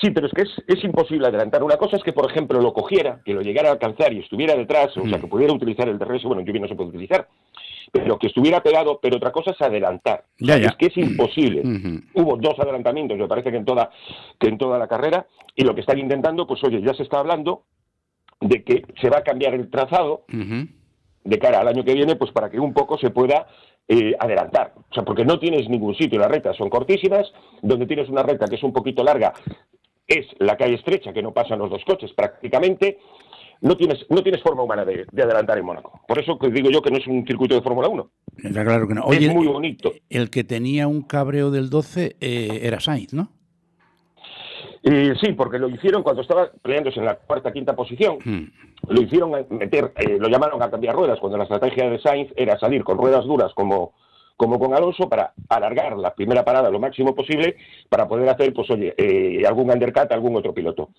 Sí, 0.00 0.10
pero 0.10 0.26
es 0.26 0.32
que 0.32 0.42
es, 0.42 0.50
es 0.66 0.82
imposible 0.84 1.26
adelantar. 1.28 1.62
Una 1.62 1.76
cosa 1.76 1.96
es 1.96 2.02
que, 2.02 2.12
por 2.12 2.28
ejemplo, 2.30 2.60
lo 2.60 2.72
cogiera, 2.72 3.20
que 3.24 3.32
lo 3.32 3.42
llegara 3.42 3.68
a 3.68 3.72
alcanzar 3.72 4.12
y 4.12 4.20
estuviera 4.20 4.54
detrás, 4.56 4.96
o 4.96 5.06
sea, 5.06 5.18
Mm. 5.18 5.20
que 5.20 5.26
pudiera 5.28 5.52
utilizar 5.52 5.88
el 5.88 5.98
DRS, 5.98 6.24
bueno, 6.24 6.40
en 6.40 6.46
lluvia 6.46 6.62
no 6.62 6.68
se 6.68 6.74
puede 6.74 6.88
utilizar, 6.90 7.28
pero 7.94 8.18
que 8.18 8.26
estuviera 8.26 8.60
pegado, 8.60 8.98
pero 9.00 9.18
otra 9.18 9.30
cosa 9.30 9.52
es 9.52 9.62
adelantar. 9.62 10.24
Ya, 10.40 10.58
ya. 10.58 10.66
Es 10.66 10.74
que 10.74 10.86
es 10.86 10.96
imposible. 10.96 11.60
Ujú. 11.60 12.00
Hubo 12.14 12.36
dos 12.36 12.58
adelantamientos, 12.58 13.16
me 13.16 13.28
parece 13.28 13.52
que 13.52 13.56
en 13.56 13.64
toda 13.64 13.88
que 14.40 14.48
en 14.48 14.58
toda 14.58 14.80
la 14.80 14.88
carrera, 14.88 15.28
y 15.54 15.62
lo 15.62 15.76
que 15.76 15.82
están 15.82 16.00
intentando, 16.00 16.44
pues 16.44 16.62
oye, 16.64 16.82
ya 16.82 16.92
se 16.94 17.04
está 17.04 17.20
hablando 17.20 17.62
de 18.40 18.64
que 18.64 18.82
se 19.00 19.08
va 19.10 19.18
a 19.18 19.22
cambiar 19.22 19.54
el 19.54 19.70
trazado 19.70 20.24
de 20.26 21.38
cara 21.38 21.60
al 21.60 21.68
año 21.68 21.84
que 21.84 21.94
viene, 21.94 22.16
pues 22.16 22.32
para 22.32 22.50
que 22.50 22.58
un 22.58 22.74
poco 22.74 22.98
se 22.98 23.10
pueda 23.10 23.46
eh, 23.86 24.16
adelantar. 24.18 24.72
O 24.90 24.92
sea, 24.92 25.04
porque 25.04 25.24
no 25.24 25.38
tienes 25.38 25.68
ningún 25.68 25.94
sitio, 25.94 26.18
las 26.18 26.32
rectas 26.32 26.56
son 26.56 26.68
cortísimas, 26.68 27.32
donde 27.62 27.86
tienes 27.86 28.08
una 28.08 28.24
recta 28.24 28.46
que 28.48 28.56
es 28.56 28.62
un 28.64 28.72
poquito 28.72 29.04
larga, 29.04 29.32
es 30.08 30.26
la 30.40 30.56
calle 30.56 30.74
estrecha, 30.74 31.12
que 31.12 31.22
no 31.22 31.32
pasan 31.32 31.60
los 31.60 31.70
dos 31.70 31.84
coches 31.84 32.12
prácticamente, 32.12 32.98
no 33.64 33.76
tienes, 33.76 34.06
no 34.10 34.22
tienes 34.22 34.42
forma 34.42 34.62
humana 34.62 34.84
de, 34.84 35.06
de 35.10 35.22
adelantar 35.22 35.58
en 35.58 35.64
Mónaco. 35.64 36.00
Por 36.06 36.18
eso 36.18 36.38
que 36.38 36.50
digo 36.50 36.70
yo 36.70 36.80
que 36.82 36.90
no 36.90 36.98
es 36.98 37.06
un 37.06 37.26
circuito 37.26 37.54
de 37.54 37.62
Fórmula 37.62 37.88
1. 37.88 38.10
Está 38.44 38.64
claro 38.64 38.86
que 38.86 38.94
no. 38.94 39.02
Oye, 39.04 39.26
es 39.26 39.34
muy 39.34 39.46
bonito. 39.46 39.92
el 40.10 40.30
que 40.30 40.44
tenía 40.44 40.86
un 40.86 41.02
cabreo 41.02 41.50
del 41.50 41.70
12 41.70 42.16
eh, 42.20 42.60
era 42.62 42.78
Sainz, 42.80 43.12
¿no? 43.14 43.30
Eh, 44.82 45.14
sí, 45.20 45.32
porque 45.32 45.58
lo 45.58 45.68
hicieron 45.68 46.02
cuando 46.02 46.20
estaba 46.22 46.50
peleándose 46.62 46.98
en 47.00 47.06
la 47.06 47.16
cuarta, 47.16 47.52
quinta 47.52 47.74
posición, 47.74 48.18
Mm. 48.22 48.44
lo 48.88 49.00
hicieron 49.02 49.34
a 49.34 49.38
meter, 49.48 49.92
eh, 49.96 50.18
lo 50.20 50.28
llamaron 50.28 50.62
a 50.62 50.70
cambiar 50.70 50.94
ruedas, 50.94 51.18
cuando 51.20 51.38
la 51.38 51.44
estrategia 51.44 51.88
de 51.88 51.98
Sainz 52.00 52.30
era 52.36 52.58
salir 52.58 52.84
con 52.84 52.98
ruedas 52.98 53.24
duras 53.24 53.52
como, 53.54 53.94
como 54.36 54.58
con 54.58 54.74
Alonso 54.74 55.08
para 55.08 55.32
alargar 55.48 55.96
la 55.96 56.14
primera 56.14 56.44
parada 56.44 56.70
lo 56.70 56.80
máximo 56.80 57.14
posible 57.14 57.56
para 57.88 58.08
poder 58.08 58.28
hacer, 58.28 58.52
pues 58.52 58.68
oye, 58.70 58.94
eh, 58.96 59.46
algún 59.46 59.70
undercut 59.70 60.10
a 60.10 60.14
algún 60.14 60.36
otro 60.36 60.52
piloto. 60.52 60.90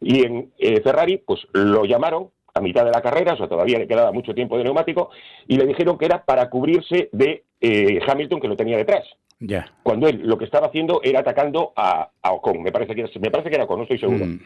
Y 0.00 0.24
en 0.24 0.52
eh, 0.58 0.80
Ferrari, 0.82 1.18
pues 1.18 1.46
lo 1.52 1.84
llamaron 1.84 2.30
a 2.52 2.60
mitad 2.60 2.84
de 2.84 2.90
la 2.90 3.00
carrera, 3.00 3.34
o 3.34 3.36
sea, 3.36 3.48
todavía 3.48 3.78
le 3.78 3.86
quedaba 3.86 4.10
mucho 4.10 4.34
tiempo 4.34 4.58
de 4.58 4.64
neumático, 4.64 5.10
y 5.46 5.56
le 5.56 5.66
dijeron 5.66 5.96
que 5.96 6.06
era 6.06 6.24
para 6.24 6.50
cubrirse 6.50 7.08
de 7.12 7.44
eh, 7.60 8.00
Hamilton, 8.06 8.40
que 8.40 8.48
lo 8.48 8.56
tenía 8.56 8.76
detrás 8.76 9.04
Ya. 9.38 9.70
cuando 9.84 10.08
él 10.08 10.22
lo 10.24 10.36
que 10.36 10.46
estaba 10.46 10.66
haciendo 10.66 11.00
era 11.04 11.20
atacando 11.20 11.72
a, 11.76 12.10
a 12.20 12.32
Ocon, 12.32 12.60
me 12.62 12.72
parece 12.72 12.94
que 12.96 13.02
era, 13.02 13.10
me 13.20 13.30
parece 13.30 13.50
que 13.50 13.54
era 13.54 13.64
Ocon, 13.64 13.76
no 13.78 13.82
estoy 13.84 13.98
seguro, 13.98 14.24
Mm. 14.26 14.40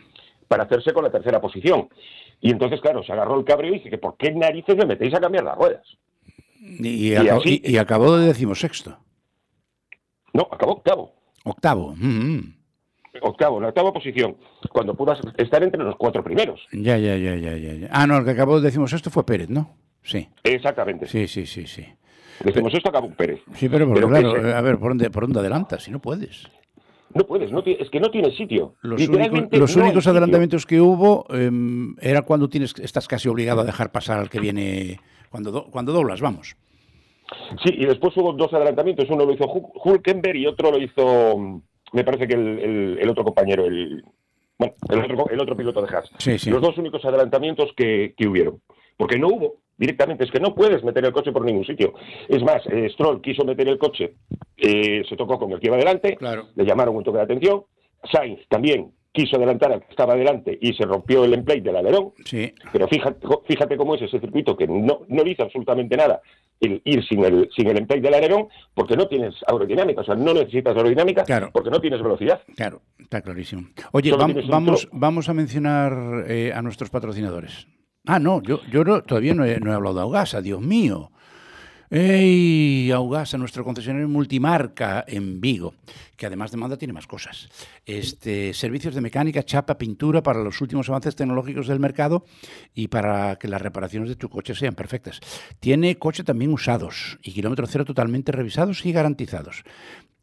para 0.48 0.64
hacerse 0.64 0.92
con 0.92 1.04
la 1.04 1.10
tercera 1.10 1.40
posición. 1.40 1.88
Y 2.42 2.50
entonces, 2.50 2.78
claro, 2.82 3.02
se 3.02 3.12
agarró 3.12 3.38
el 3.38 3.44
cabreo 3.46 3.70
y 3.70 3.78
dice 3.78 3.88
que 3.88 3.96
¿por 3.96 4.18
qué 4.18 4.30
narices 4.32 4.76
me 4.76 4.84
metéis 4.84 5.14
a 5.14 5.20
cambiar 5.20 5.44
las 5.44 5.56
ruedas? 5.56 5.86
Y, 6.66 7.08
y 7.10 7.14
acabó, 7.16 7.40
así- 7.40 7.60
y- 7.64 7.70
y 7.72 7.76
acabó 7.78 8.16
de 8.16 8.26
decimosexto. 8.28 8.98
No, 10.32 10.48
acabó 10.50 10.72
octavo, 10.72 11.14
Octavo. 11.44 11.94
Mm, 11.96 12.36
mm. 12.36 12.54
octavo, 13.22 13.60
la 13.60 13.68
octava 13.68 13.92
posición, 13.92 14.36
cuando 14.70 14.94
pudo 14.94 15.14
estar 15.36 15.62
entre 15.62 15.82
los 15.84 15.94
cuatro 15.96 16.24
primeros. 16.24 16.66
Ya, 16.72 16.96
ya, 16.98 17.16
ya, 17.16 17.36
ya, 17.36 17.54
ya. 17.56 17.88
Ah, 17.92 18.06
no, 18.06 18.16
el 18.18 18.24
que 18.24 18.30
acabó 18.32 18.58
de 18.60 18.66
decimosexto 18.66 19.10
fue 19.10 19.24
Pérez, 19.26 19.48
¿no? 19.50 19.76
Sí. 20.02 20.28
Exactamente. 20.42 21.06
Sí, 21.06 21.28
sí, 21.28 21.46
sí, 21.46 21.66
sí. 21.66 21.86
Decimos 22.42 22.74
esto 22.74 22.88
acabó 22.88 23.10
Pérez. 23.14 23.40
Sí, 23.54 23.68
pero, 23.68 23.92
Pero 23.94 24.08
claro, 24.08 24.34
que 24.34 24.40
eh, 24.48 24.52
a 24.54 24.60
ver, 24.60 24.78
¿por 24.78 24.88
dónde, 24.90 25.10
¿por 25.10 25.22
dónde 25.24 25.38
adelantas? 25.40 25.84
Si 25.84 25.90
no 25.92 26.00
puedes. 26.00 26.48
No 27.14 27.24
puedes, 27.24 27.52
no 27.52 27.62
es 27.64 27.88
que 27.90 28.00
no 28.00 28.10
tiene 28.10 28.32
sitio. 28.36 28.74
Los 28.82 29.00
únicos, 29.06 29.40
los 29.52 29.76
no 29.76 29.82
únicos 29.84 30.02
sitio. 30.02 30.10
adelantamientos 30.10 30.66
que 30.66 30.80
hubo 30.80 31.26
em, 31.30 31.94
era 32.00 32.22
cuando 32.22 32.48
tienes, 32.48 32.74
estás 32.80 33.06
casi 33.06 33.28
obligado 33.28 33.60
a 33.60 33.64
dejar 33.64 33.92
pasar 33.92 34.18
al 34.18 34.28
que 34.28 34.40
viene, 34.40 34.98
cuando, 35.34 35.50
do- 35.50 35.66
cuando 35.68 35.92
doblas, 35.92 36.20
vamos. 36.20 36.54
Sí, 37.64 37.74
y 37.76 37.86
después 37.86 38.16
hubo 38.16 38.32
dos 38.34 38.52
adelantamientos. 38.54 39.10
Uno 39.10 39.24
lo 39.24 39.32
hizo 39.32 39.46
Hul- 39.48 39.72
Hulkenberg 39.84 40.36
y 40.36 40.46
otro 40.46 40.70
lo 40.70 40.78
hizo, 40.78 41.60
me 41.92 42.04
parece 42.04 42.28
que 42.28 42.34
el, 42.34 42.58
el- 42.60 42.98
el 43.00 43.08
otro 43.10 43.24
compañero, 43.24 43.64
el, 43.66 44.04
bueno, 44.56 44.74
el 44.90 45.00
otro, 45.00 45.28
el 45.30 45.40
otro 45.40 45.56
piloto 45.56 45.82
de 45.82 45.92
Haas. 45.92 46.08
Sí, 46.18 46.38
sí. 46.38 46.50
Los 46.50 46.62
dos 46.62 46.78
únicos 46.78 47.04
adelantamientos 47.04 47.70
que, 47.76 48.14
que 48.16 48.28
hubieron. 48.28 48.60
Porque 48.96 49.18
no 49.18 49.26
hubo, 49.26 49.54
directamente, 49.76 50.22
es 50.22 50.30
que 50.30 50.38
no 50.38 50.54
puedes 50.54 50.84
meter 50.84 51.04
el 51.04 51.12
coche 51.12 51.32
por 51.32 51.44
ningún 51.44 51.64
sitio. 51.66 51.94
Es 52.28 52.40
más, 52.44 52.62
eh, 52.68 52.88
Stroll 52.90 53.20
quiso 53.20 53.44
meter 53.44 53.66
el 53.66 53.78
coche, 53.78 54.14
eh, 54.56 55.02
se 55.08 55.16
tocó 55.16 55.36
con 55.36 55.50
el 55.50 55.58
que 55.58 55.66
iba 55.66 55.74
adelante, 55.74 56.14
Claro. 56.16 56.46
le 56.54 56.64
llamaron 56.64 56.94
un 56.94 57.02
toque 57.02 57.18
de 57.18 57.24
atención. 57.24 57.64
Sainz 58.12 58.38
también 58.48 58.92
quiso 59.14 59.36
adelantar 59.36 59.72
al 59.72 59.80
que 59.80 59.90
estaba 59.90 60.14
adelante 60.14 60.58
y 60.60 60.74
se 60.74 60.84
rompió 60.84 61.24
el 61.24 61.34
emplate 61.34 61.60
del 61.60 61.76
alerón. 61.76 62.12
Sí. 62.24 62.52
Pero 62.72 62.88
fíjate, 62.88 63.24
fíjate 63.46 63.76
cómo 63.76 63.94
es 63.94 64.02
ese 64.02 64.18
circuito 64.18 64.56
que 64.56 64.66
no, 64.66 65.02
no 65.08 65.22
dice 65.22 65.42
absolutamente 65.44 65.96
nada 65.96 66.20
el 66.60 66.82
ir 66.84 67.04
sin 67.06 67.24
el, 67.24 67.48
sin 67.54 67.68
el 67.68 67.78
emplate 67.78 68.00
del 68.02 68.14
alerón 68.14 68.48
porque 68.74 68.96
no 68.96 69.06
tienes 69.06 69.34
aerodinámica, 69.46 70.00
o 70.00 70.04
sea, 70.04 70.16
no 70.16 70.34
necesitas 70.34 70.76
aerodinámica 70.76 71.22
Claro. 71.22 71.50
porque 71.52 71.70
no 71.70 71.80
tienes 71.80 72.02
velocidad. 72.02 72.42
Claro, 72.56 72.82
está 72.98 73.22
clarísimo. 73.22 73.68
Oye, 73.92 74.12
vam- 74.12 74.48
vamos, 74.48 74.88
vamos 74.92 75.28
a 75.28 75.34
mencionar 75.34 76.24
eh, 76.28 76.52
a 76.52 76.60
nuestros 76.62 76.90
patrocinadores. 76.90 77.68
Ah, 78.06 78.18
no, 78.18 78.42
yo, 78.42 78.60
yo 78.70 78.82
no- 78.82 79.02
todavía 79.02 79.32
no 79.34 79.44
he, 79.44 79.60
no 79.60 79.70
he 79.70 79.74
hablado 79.74 79.94
de 79.94 80.02
Augasa, 80.02 80.42
Dios 80.42 80.60
mío. 80.60 81.10
¡Ey! 81.96 82.90
Augasa, 82.90 83.38
nuestro 83.38 83.62
concesionario 83.62 84.08
multimarca 84.08 85.04
en 85.06 85.40
Vigo, 85.40 85.74
que 86.16 86.26
además 86.26 86.50
de 86.50 86.56
Mazda 86.56 86.76
tiene 86.76 86.92
más 86.92 87.06
cosas. 87.06 87.48
Este, 87.86 88.52
servicios 88.52 88.96
de 88.96 89.00
mecánica, 89.00 89.44
chapa, 89.44 89.78
pintura 89.78 90.20
para 90.20 90.42
los 90.42 90.60
últimos 90.60 90.88
avances 90.88 91.14
tecnológicos 91.14 91.68
del 91.68 91.78
mercado 91.78 92.24
y 92.74 92.88
para 92.88 93.36
que 93.36 93.46
las 93.46 93.62
reparaciones 93.62 94.08
de 94.08 94.16
tu 94.16 94.28
coche 94.28 94.56
sean 94.56 94.74
perfectas. 94.74 95.20
Tiene 95.60 95.96
coche 95.96 96.24
también 96.24 96.52
usados 96.52 97.16
y 97.22 97.30
kilómetro 97.30 97.68
cero 97.68 97.84
totalmente 97.84 98.32
revisados 98.32 98.84
y 98.84 98.90
garantizados. 98.90 99.62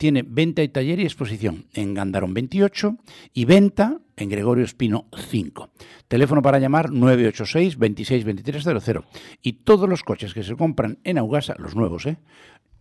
Tiene 0.01 0.23
venta 0.25 0.63
y 0.63 0.69
taller 0.69 0.99
y 0.99 1.03
exposición 1.03 1.65
en 1.75 1.93
Gandarón 1.93 2.33
28 2.33 2.97
y 3.35 3.45
venta 3.45 3.99
en 4.17 4.29
Gregorio 4.29 4.65
Espino 4.65 5.05
5. 5.15 5.69
Teléfono 6.07 6.41
para 6.41 6.57
llamar 6.57 6.89
986 6.89 7.77
26 7.77 8.25
2300. 8.25 9.05
Y 9.43 9.53
todos 9.63 9.87
los 9.87 10.01
coches 10.01 10.33
que 10.33 10.41
se 10.41 10.55
compran 10.55 10.97
en 11.03 11.19
Augasa, 11.19 11.53
los 11.59 11.75
nuevos, 11.75 12.07
¿eh? 12.07 12.17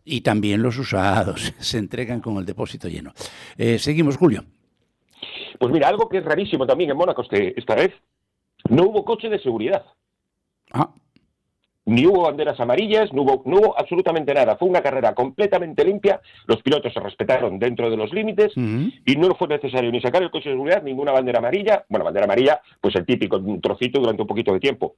Y 0.03 0.23
también 0.23 0.63
los 0.63 0.79
usados, 0.79 1.53
se 1.59 1.77
entregan 1.77 2.23
con 2.23 2.39
el 2.39 2.47
depósito 2.47 2.89
lleno. 2.89 3.13
Eh, 3.59 3.79
seguimos, 3.79 4.17
Julio. 4.17 4.43
Pues 5.59 5.71
mira, 5.75 5.89
algo 5.89 6.09
que 6.09 6.17
es 6.21 6.25
rarísimo 6.25 6.67
también 6.67 6.89
en 6.89 6.97
Mónaco 6.97 7.21
este- 7.21 7.53
esta 7.61 7.75
vez, 7.75 7.93
no 8.71 8.85
hubo 8.85 9.05
coche 9.05 9.29
de 9.29 9.39
seguridad. 9.41 9.85
Ah, 10.73 10.95
Ni 11.91 12.07
hubo 12.07 12.23
banderas 12.23 12.61
amarillas, 12.61 13.13
no 13.13 13.23
hubo, 13.23 13.43
no 13.47 13.57
hubo 13.57 13.77
absolutamente 13.77 14.33
nada. 14.33 14.55
Fue 14.57 14.69
una 14.69 14.81
carrera 14.81 15.13
completamente 15.13 15.85
limpia, 15.85 16.21
los 16.47 16.63
pilotos 16.63 16.93
se 16.93 17.01
respetaron 17.01 17.59
dentro 17.59 17.91
de 17.91 17.97
los 17.97 18.13
límites 18.13 18.53
y 18.57 19.17
no 19.17 19.35
fue 19.35 19.49
necesario 19.49 19.91
ni 19.91 20.01
sacar 20.01 20.23
el 20.23 20.31
coche 20.31 20.51
de 20.51 20.55
seguridad, 20.55 20.85
ninguna 20.85 21.11
bandera 21.11 21.41
amarilla. 21.41 21.85
Bueno, 21.89 22.05
bandera 22.05 22.27
amarilla, 22.27 22.61
pues 22.81 22.95
el 22.95 23.05
típico, 23.05 23.43
trocito 23.61 23.99
durante 23.99 24.23
un 24.23 24.29
poquito 24.29 24.53
de 24.53 24.61
tiempo. 24.61 24.95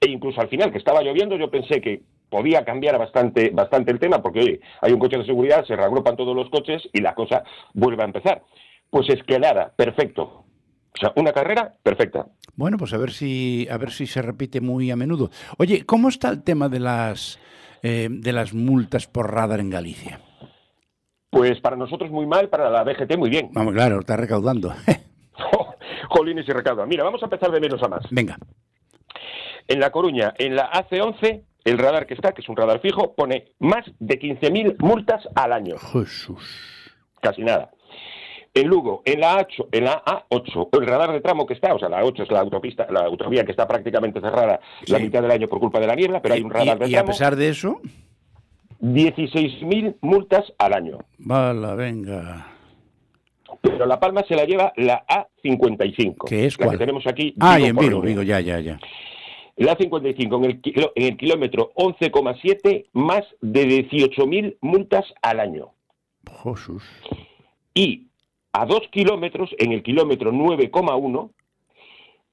E 0.00 0.10
incluso 0.10 0.40
al 0.40 0.48
final, 0.48 0.72
que 0.72 0.78
estaba 0.78 1.02
lloviendo, 1.02 1.36
yo 1.36 1.48
pensé 1.52 1.80
que 1.80 2.02
podía 2.28 2.64
cambiar 2.64 2.98
bastante, 2.98 3.50
bastante 3.50 3.92
el 3.92 4.00
tema, 4.00 4.20
porque 4.20 4.40
oye, 4.40 4.60
hay 4.80 4.92
un 4.92 4.98
coche 4.98 5.18
de 5.18 5.24
seguridad, 5.24 5.64
se 5.66 5.76
reagrupan 5.76 6.16
todos 6.16 6.34
los 6.34 6.50
coches 6.50 6.82
y 6.92 7.00
la 7.00 7.14
cosa 7.14 7.44
vuelve 7.74 8.02
a 8.02 8.06
empezar. 8.06 8.42
Pues 8.90 9.08
es 9.08 9.22
que 9.22 9.38
nada, 9.38 9.72
perfecto. 9.76 10.46
O 10.94 10.98
sea, 10.98 11.12
una 11.16 11.32
carrera 11.32 11.74
perfecta. 11.82 12.26
Bueno, 12.54 12.76
pues 12.76 12.92
a 12.92 12.98
ver 12.98 13.12
si 13.12 13.66
a 13.70 13.78
ver 13.78 13.90
si 13.90 14.06
se 14.06 14.20
repite 14.22 14.60
muy 14.60 14.90
a 14.90 14.96
menudo. 14.96 15.30
Oye, 15.58 15.86
¿cómo 15.86 16.08
está 16.08 16.28
el 16.28 16.42
tema 16.42 16.68
de 16.68 16.80
las 16.80 17.38
eh, 17.82 18.08
de 18.10 18.32
las 18.32 18.52
multas 18.52 19.06
por 19.06 19.32
radar 19.32 19.60
en 19.60 19.70
Galicia? 19.70 20.20
Pues 21.30 21.60
para 21.60 21.76
nosotros 21.76 22.10
muy 22.10 22.26
mal, 22.26 22.50
para 22.50 22.68
la 22.68 22.84
BGT 22.84 23.16
muy 23.16 23.30
bien. 23.30 23.48
Vamos, 23.52 23.72
claro, 23.72 24.00
está 24.00 24.16
recaudando. 24.16 24.74
Jolines 26.10 26.46
y 26.46 26.52
recauda. 26.52 26.84
Mira, 26.84 27.04
vamos 27.04 27.22
a 27.22 27.26
empezar 27.26 27.50
de 27.50 27.60
menos 27.60 27.82
a 27.82 27.88
más. 27.88 28.04
Venga. 28.10 28.36
En 29.66 29.80
La 29.80 29.90
Coruña, 29.90 30.34
en 30.36 30.56
la 30.56 30.70
AC11, 30.70 31.42
el 31.64 31.78
radar 31.78 32.06
que 32.06 32.14
está, 32.14 32.32
que 32.32 32.42
es 32.42 32.48
un 32.48 32.56
radar 32.56 32.80
fijo, 32.80 33.14
pone 33.14 33.52
más 33.60 33.86
de 33.98 34.18
15.000 34.18 34.76
multas 34.80 35.26
al 35.34 35.52
año. 35.52 35.78
Jesús. 35.78 36.92
Casi 37.22 37.42
nada. 37.42 37.70
En 38.54 38.66
Lugo, 38.66 39.02
en 39.06 39.20
la, 39.20 39.38
A8, 39.40 39.68
en 39.72 39.84
la 39.84 40.04
A8, 40.04 40.68
el 40.78 40.86
radar 40.86 41.12
de 41.12 41.20
tramo 41.22 41.46
que 41.46 41.54
está, 41.54 41.74
o 41.74 41.78
sea, 41.78 41.88
la 41.88 42.02
A8 42.02 42.22
es 42.24 42.30
la 42.30 42.40
autopista, 42.40 42.86
la 42.90 43.00
autovía 43.06 43.44
que 43.46 43.50
está 43.52 43.66
prácticamente 43.66 44.20
cerrada 44.20 44.60
la 44.88 44.98
mitad 44.98 45.22
del 45.22 45.30
año 45.30 45.48
por 45.48 45.58
culpa 45.58 45.80
de 45.80 45.86
la 45.86 45.94
niebla, 45.94 46.20
pero 46.20 46.34
hay 46.34 46.42
un 46.42 46.50
radar 46.50 46.78
de 46.78 46.86
y, 46.86 46.90
y 46.90 46.94
a 46.94 46.98
tramo, 46.98 47.06
pesar 47.12 47.36
de 47.36 47.48
eso, 47.48 47.80
16.000 48.82 49.96
multas 50.02 50.52
al 50.58 50.74
año. 50.74 50.98
Bala, 51.18 51.74
venga. 51.74 52.46
Pero 53.60 53.86
La 53.86 54.00
Palma 54.00 54.22
se 54.26 54.34
la 54.34 54.44
lleva 54.44 54.72
la 54.76 55.04
A55. 55.06 56.28
¿Qué 56.28 56.46
es 56.46 56.58
la 56.58 56.66
cuál? 56.66 56.76
que 56.78 56.84
tenemos 56.84 57.06
aquí. 57.06 57.34
Ah, 57.40 57.60
y 57.60 57.64
en 57.66 57.76
Vigo. 57.76 58.00
Vigo, 58.00 58.22
ya, 58.22 58.40
ya, 58.40 58.58
ya. 58.60 58.78
La 59.56 59.76
55 59.76 60.36
en 60.36 60.44
el, 60.44 60.60
kilo- 60.60 60.92
en 60.96 61.04
el 61.04 61.16
kilómetro 61.16 61.72
11,7 61.76 62.86
más 62.92 63.22
de 63.40 63.66
18.000 63.88 64.56
multas 64.62 65.04
al 65.22 65.40
año. 65.40 65.70
Jesús. 66.42 66.82
Y 67.74 68.08
a 68.52 68.66
2 68.66 68.88
kilómetros, 68.90 69.50
en 69.58 69.72
el 69.72 69.82
kilómetro 69.82 70.32
9,1, 70.32 71.30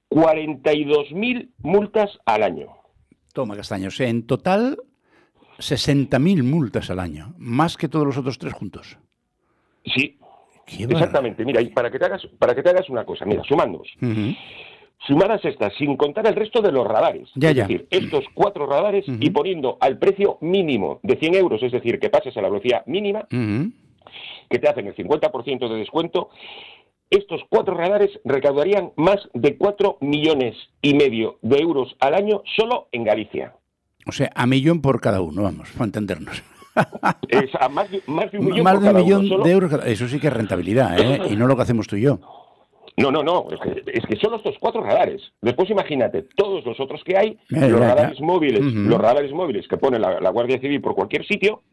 42.000 0.09 1.49
multas 1.59 2.19
al 2.25 2.43
año. 2.43 2.67
Toma, 3.33 3.55
Castaños. 3.55 3.99
En 3.99 4.25
total, 4.25 4.77
60.000 5.59 6.43
multas 6.43 6.89
al 6.89 6.99
año. 6.99 7.33
Más 7.37 7.77
que 7.77 7.87
todos 7.87 8.05
los 8.05 8.17
otros 8.17 8.37
tres 8.37 8.53
juntos. 8.53 8.97
Sí, 9.85 10.17
exactamente. 10.67 11.45
Mira, 11.45 11.61
y 11.61 11.69
para 11.69 11.91
que 11.91 11.99
te 11.99 12.05
hagas, 12.05 12.25
para 12.37 12.55
que 12.55 12.63
te 12.63 12.69
hagas 12.69 12.89
una 12.89 13.05
cosa, 13.05 13.25
mira, 13.25 13.43
sumándonos. 13.43 13.87
Sumadas 15.07 15.45
estas, 15.45 15.73
sin 15.77 15.95
contar 15.95 16.27
el 16.27 16.35
resto 16.35 16.61
de 16.61 16.71
los 16.71 16.85
radares. 16.85 17.29
Ya, 17.35 17.51
es 17.51 17.55
ya. 17.55 17.67
decir, 17.67 17.87
estos 17.89 18.25
cuatro 18.33 18.65
radares 18.65 19.05
y 19.07 19.29
poniendo 19.29 19.77
al 19.79 19.97
precio 19.97 20.37
mínimo 20.41 20.99
de 21.03 21.15
100 21.15 21.35
euros, 21.35 21.63
es 21.63 21.71
decir, 21.71 21.99
que 21.99 22.09
pases 22.09 22.35
a 22.35 22.41
la 22.41 22.49
velocidad 22.49 22.85
mínima. 22.85 23.25
Que 24.49 24.59
te 24.59 24.67
hacen 24.69 24.87
el 24.87 24.95
50% 24.95 25.69
de 25.69 25.75
descuento, 25.75 26.29
estos 27.09 27.41
cuatro 27.49 27.73
radares 27.75 28.11
recaudarían 28.23 28.91
más 28.95 29.17
de 29.33 29.57
4 29.57 29.97
millones 30.01 30.55
y 30.81 30.93
medio 30.93 31.39
de 31.41 31.57
euros 31.59 31.95
al 31.99 32.13
año 32.13 32.43
solo 32.55 32.87
en 32.91 33.03
Galicia. 33.03 33.53
O 34.07 34.11
sea, 34.11 34.31
a 34.35 34.45
millón 34.47 34.81
por 34.81 35.01
cada 35.01 35.21
uno, 35.21 35.43
vamos, 35.43 35.69
para 35.71 35.85
entendernos. 35.85 36.43
Es 37.27 37.49
a 37.59 37.67
más 37.67 37.89
de, 37.91 38.01
más 38.07 38.31
de 38.31 38.39
un 38.39 38.45
millón 38.45 38.63
Más 38.63 38.75
por 38.75 38.83
de 38.83 38.89
un 38.89 38.95
uno 38.95 39.03
millón 39.03 39.27
solo. 39.27 39.43
de 39.43 39.51
euros. 39.51 39.73
Eso 39.85 40.07
sí 40.07 40.19
que 40.19 40.27
es 40.27 40.33
rentabilidad, 40.33 40.99
¿eh? 40.99 41.21
Y 41.31 41.35
no 41.35 41.47
lo 41.47 41.55
que 41.55 41.63
hacemos 41.63 41.87
tú 41.87 41.95
y 41.95 42.01
yo. 42.03 42.19
No, 42.97 43.11
no, 43.11 43.23
no, 43.23 43.47
es 43.51 43.59
que, 43.61 43.91
es 43.91 44.05
que 44.05 44.15
solo 44.17 44.37
estos 44.37 44.55
cuatro 44.59 44.81
radares. 44.83 45.21
Después 45.41 45.69
imagínate 45.69 46.23
todos 46.35 46.63
los 46.65 46.79
otros 46.79 47.01
que 47.03 47.17
hay, 47.17 47.37
Ya, 47.49 47.67
los 47.67 47.79
ya, 47.79 47.87
radares 47.95 48.19
ya. 48.19 48.25
móviles, 48.25 48.61
los 48.61 48.97
radares 48.99 49.31
móviles 49.31 49.67
que 49.67 49.77
pone 49.77 49.97
la, 49.99 50.19
la 50.19 50.29
Guardia 50.31 50.59
Civil 50.59 50.81
por 50.81 50.95
cualquier 50.95 51.25
sitio. 51.25 51.63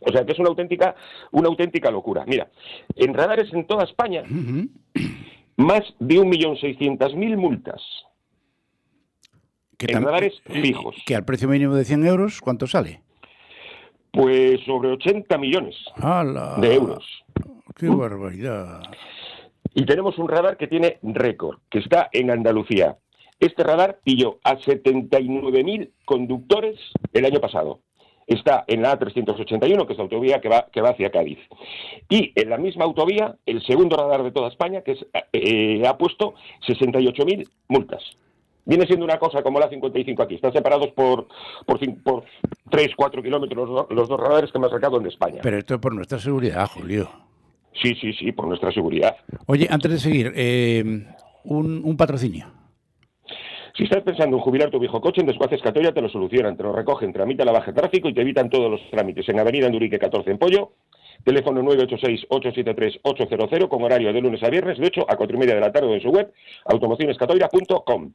O 0.00 0.12
sea, 0.12 0.24
que 0.26 0.32
es 0.32 0.38
una 0.38 0.48
auténtica, 0.50 0.94
una 1.32 1.48
auténtica 1.48 1.90
locura. 1.90 2.24
Mira, 2.26 2.50
en 2.94 3.14
radares 3.14 3.52
en 3.52 3.66
toda 3.66 3.84
España, 3.84 4.22
Ujú. 4.22 4.68
más 5.56 5.82
de 5.98 6.16
1.600.000 6.16 7.36
multas. 7.36 7.82
Que 9.78 9.92
En 9.92 10.02
radares 10.04 10.34
eh, 10.46 10.62
fijos. 10.62 10.96
Que 11.06 11.14
al 11.14 11.24
precio 11.24 11.48
mínimo 11.48 11.74
de 11.74 11.84
100 11.84 12.06
euros, 12.06 12.40
¿cuánto 12.40 12.66
sale? 12.66 13.02
Pues 14.10 14.60
sobre 14.64 14.90
80 14.92 15.36
millones 15.36 15.74
¡Hala! 15.96 16.56
de 16.58 16.74
euros. 16.74 17.04
¡Qué 17.74 17.88
barbaridad! 17.88 18.82
Y 19.74 19.84
tenemos 19.84 20.16
un 20.18 20.28
radar 20.28 20.56
que 20.56 20.66
tiene 20.68 20.98
récord, 21.02 21.58
que 21.70 21.80
está 21.80 22.08
en 22.12 22.30
Andalucía. 22.30 22.96
Este 23.38 23.62
radar 23.62 23.98
pilló 24.02 24.38
a 24.44 24.56
79.000 24.56 25.90
conductores 26.06 26.80
el 27.12 27.26
año 27.26 27.40
pasado. 27.40 27.80
Está 28.26 28.64
en 28.66 28.82
la 28.82 28.98
A381, 28.98 29.86
que 29.86 29.92
es 29.92 29.98
la 29.98 30.04
autovía 30.04 30.40
que 30.40 30.48
va, 30.48 30.66
que 30.72 30.80
va 30.80 30.90
hacia 30.90 31.10
Cádiz. 31.10 31.38
Y 32.08 32.32
en 32.34 32.50
la 32.50 32.58
misma 32.58 32.84
autovía, 32.84 33.36
el 33.46 33.62
segundo 33.62 33.96
radar 33.96 34.24
de 34.24 34.32
toda 34.32 34.48
España, 34.48 34.82
que 34.82 34.92
es, 34.92 35.06
eh, 35.32 35.86
ha 35.86 35.96
puesto 35.96 36.34
68.000 36.66 37.48
multas. 37.68 38.02
Viene 38.64 38.84
siendo 38.86 39.04
una 39.04 39.18
cosa 39.20 39.44
como 39.44 39.60
la 39.60 39.68
55 39.68 40.22
aquí. 40.24 40.34
Están 40.34 40.52
separados 40.52 40.88
por, 40.88 41.28
por, 41.64 41.78
por 42.02 42.24
3, 42.68 42.90
4 42.96 43.22
kilómetros 43.22 43.68
los, 43.68 43.86
los 43.90 44.08
dos 44.08 44.18
radares 44.18 44.50
que 44.50 44.58
más 44.58 44.72
sacado 44.72 44.98
en 44.98 45.06
España. 45.06 45.38
Pero 45.42 45.58
esto 45.58 45.74
es 45.74 45.80
por 45.80 45.94
nuestra 45.94 46.18
seguridad, 46.18 46.68
Julio. 46.68 47.08
Sí, 47.80 47.94
sí, 47.94 48.12
sí, 48.12 48.32
por 48.32 48.48
nuestra 48.48 48.72
seguridad. 48.72 49.16
Oye, 49.46 49.68
antes 49.70 49.90
de 49.92 49.98
seguir, 49.98 50.32
eh, 50.34 50.82
un, 51.44 51.82
un 51.84 51.96
patrocinio. 51.96 52.46
Si 53.76 53.84
estás 53.84 54.02
pensando 54.02 54.38
en 54.38 54.42
jubilar 54.42 54.70
tu 54.70 54.78
viejo 54.78 55.02
coche, 55.02 55.20
en 55.20 55.26
Desguaces 55.26 55.60
Catoya 55.60 55.92
te 55.92 56.00
lo 56.00 56.08
solucionan, 56.08 56.56
te 56.56 56.62
lo 56.62 56.72
recogen, 56.72 57.12
tramita 57.12 57.44
la 57.44 57.52
baja 57.52 57.72
de 57.72 57.78
tráfico 57.78 58.08
y 58.08 58.14
te 58.14 58.22
evitan 58.22 58.48
todos 58.48 58.70
los 58.70 58.80
trámites. 58.90 59.28
En 59.28 59.38
Avenida 59.38 59.66
Andurique 59.66 59.98
14 59.98 60.30
en 60.30 60.38
Pollo, 60.38 60.72
teléfono 61.22 61.62
986-873-800 61.62 63.68
con 63.68 63.82
horario 63.82 64.14
de 64.14 64.22
lunes 64.22 64.42
a 64.42 64.48
viernes 64.48 64.78
de 64.78 64.86
8 64.86 65.04
a 65.06 65.16
4 65.16 65.36
y 65.36 65.40
media 65.40 65.56
de 65.56 65.60
la 65.60 65.72
tarde 65.72 65.92
en 65.92 66.00
su 66.00 66.08
web 66.08 66.32
automocionescatoira.com. 66.64 68.12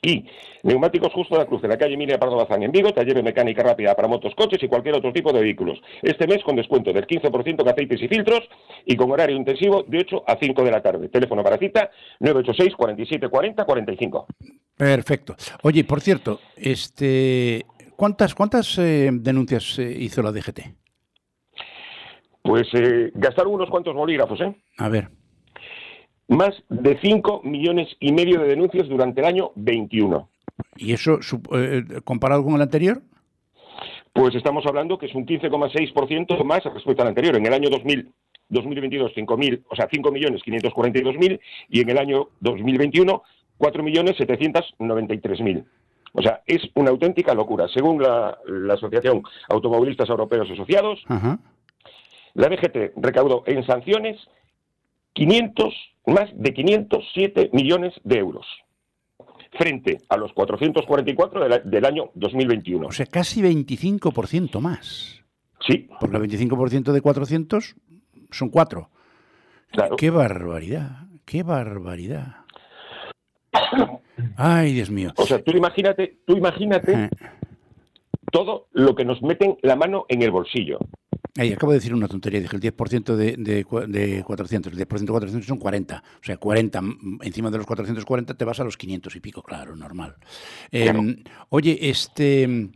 Y 0.00 0.24
neumáticos 0.62 1.12
justo 1.12 1.34
de 1.34 1.42
la 1.42 1.46
cruz 1.46 1.62
en 1.64 1.70
la 1.70 1.78
calle 1.78 1.94
Emilia 1.94 2.18
Pardo 2.18 2.36
Bazán 2.36 2.62
en 2.62 2.72
Vigo, 2.72 2.94
taller 2.94 3.14
de 3.14 3.22
mecánica 3.22 3.62
rápida 3.62 3.94
para 3.94 4.08
motos, 4.08 4.34
coches 4.34 4.62
y 4.62 4.68
cualquier 4.68 4.94
otro 4.94 5.12
tipo 5.12 5.34
de 5.34 5.40
vehículos. 5.40 5.82
Este 6.00 6.26
mes 6.26 6.42
con 6.42 6.56
descuento 6.56 6.94
del 6.94 7.06
15% 7.06 7.62
de 7.62 7.70
aceites 7.70 8.00
y 8.00 8.08
filtros 8.08 8.40
y 8.86 8.96
con 8.96 9.10
horario 9.10 9.36
intensivo 9.36 9.82
de 9.82 9.98
8 9.98 10.24
a 10.26 10.38
5 10.40 10.64
de 10.64 10.70
la 10.70 10.82
tarde. 10.82 11.10
Teléfono 11.10 11.42
para 11.42 11.58
cita 11.58 11.90
986 12.20 12.74
47 12.74 13.28
40 13.28 13.64
45. 13.66 14.26
Perfecto. 14.76 15.36
Oye, 15.62 15.84
por 15.84 16.00
cierto, 16.00 16.40
este, 16.56 17.64
¿cuántas, 17.96 18.34
cuántas 18.34 18.78
eh, 18.78 19.10
denuncias 19.12 19.78
eh, 19.78 19.96
hizo 19.98 20.22
la 20.22 20.32
DGT? 20.32 20.60
Pues 22.42 22.66
eh, 22.74 23.10
gastaron 23.14 23.54
unos 23.54 23.70
cuantos 23.70 23.94
bolígrafos, 23.94 24.40
¿eh? 24.40 24.54
A 24.78 24.88
ver. 24.88 25.08
Más 26.28 26.54
de 26.68 26.98
5 27.00 27.42
millones 27.44 27.88
y 28.00 28.12
medio 28.12 28.40
de 28.40 28.48
denuncias 28.48 28.88
durante 28.88 29.20
el 29.20 29.26
año 29.26 29.52
21. 29.54 30.28
¿Y 30.76 30.92
eso 30.92 31.18
eh, 31.54 31.84
comparado 32.04 32.44
con 32.44 32.54
el 32.54 32.62
anterior? 32.62 33.02
Pues 34.12 34.34
estamos 34.34 34.64
hablando 34.66 34.98
que 34.98 35.06
es 35.06 35.14
un 35.14 35.26
15,6% 35.26 36.44
más 36.44 36.62
respecto 36.64 37.02
al 37.02 37.08
anterior. 37.08 37.36
En 37.36 37.46
el 37.46 37.52
año 37.52 37.70
2000, 37.70 38.12
2022, 38.48 39.12
5.000, 39.16 39.64
o 39.68 39.76
sea, 39.76 39.88
5.542.000 39.88 41.40
y 41.70 41.80
en 41.80 41.90
el 41.90 41.98
año 41.98 42.28
2021, 42.40 43.22
4.793.000. 43.58 45.64
O 46.12 46.22
sea, 46.22 46.42
es 46.46 46.62
una 46.74 46.90
auténtica 46.90 47.34
locura. 47.34 47.66
Según 47.68 48.02
la, 48.02 48.38
la 48.46 48.74
Asociación 48.74 49.22
Automovilistas 49.48 50.08
Europeos 50.08 50.48
Asociados, 50.50 51.02
Ajá. 51.08 51.38
la 52.34 52.48
DGT 52.48 52.92
recaudó 52.96 53.42
en 53.46 53.64
sanciones 53.66 54.18
500, 55.14 55.74
más 56.06 56.30
de 56.34 56.54
507 56.54 57.50
millones 57.52 57.94
de 58.04 58.18
euros, 58.18 58.46
frente 59.58 59.98
a 60.08 60.16
los 60.16 60.32
444 60.32 61.42
del, 61.42 61.52
a- 61.52 61.58
del 61.58 61.84
año 61.84 62.10
2021. 62.14 62.86
O 62.88 62.92
sea, 62.92 63.06
casi 63.06 63.42
25% 63.42 64.60
más. 64.60 65.20
Sí, 65.66 65.88
Porque 65.98 66.16
el 66.16 66.22
25% 66.24 66.92
de 66.92 67.00
400 67.00 67.74
son 68.30 68.48
4. 68.50 68.90
claro. 69.72 69.96
¡Qué 69.96 70.10
barbaridad! 70.10 71.06
¡Qué 71.24 71.42
barbaridad! 71.42 72.43
¡Ay, 74.36 74.72
Dios 74.72 74.90
mío! 74.90 75.12
O 75.16 75.26
sea, 75.26 75.42
tú 75.42 75.52
imagínate, 75.52 76.18
tú 76.26 76.36
imagínate 76.36 77.08
todo 78.32 78.66
lo 78.72 78.94
que 78.94 79.04
nos 79.04 79.22
meten 79.22 79.56
la 79.62 79.76
mano 79.76 80.06
en 80.08 80.22
el 80.22 80.30
bolsillo. 80.30 80.78
Ay, 81.36 81.52
acabo 81.52 81.72
de 81.72 81.78
decir 81.78 81.92
una 81.92 82.06
tontería. 82.06 82.40
Dije 82.40 82.56
el 82.56 82.62
10% 82.62 83.16
de, 83.16 83.36
de, 83.36 83.64
de 83.88 84.22
400. 84.24 84.72
El 84.72 84.78
10% 84.78 85.00
de 85.00 85.06
400 85.06 85.46
son 85.46 85.58
40. 85.58 86.02
O 86.20 86.24
sea, 86.24 86.36
40 86.36 86.80
mm, 86.80 87.18
encima 87.22 87.50
de 87.50 87.58
los 87.58 87.66
440 87.66 88.34
te 88.34 88.44
vas 88.44 88.60
a 88.60 88.64
los 88.64 88.76
500 88.76 89.16
y 89.16 89.20
pico, 89.20 89.42
claro, 89.42 89.74
normal. 89.74 90.14
Eh, 90.70 90.84
Claro. 90.84 91.02
Oye, 91.48 91.78
este... 91.90 92.70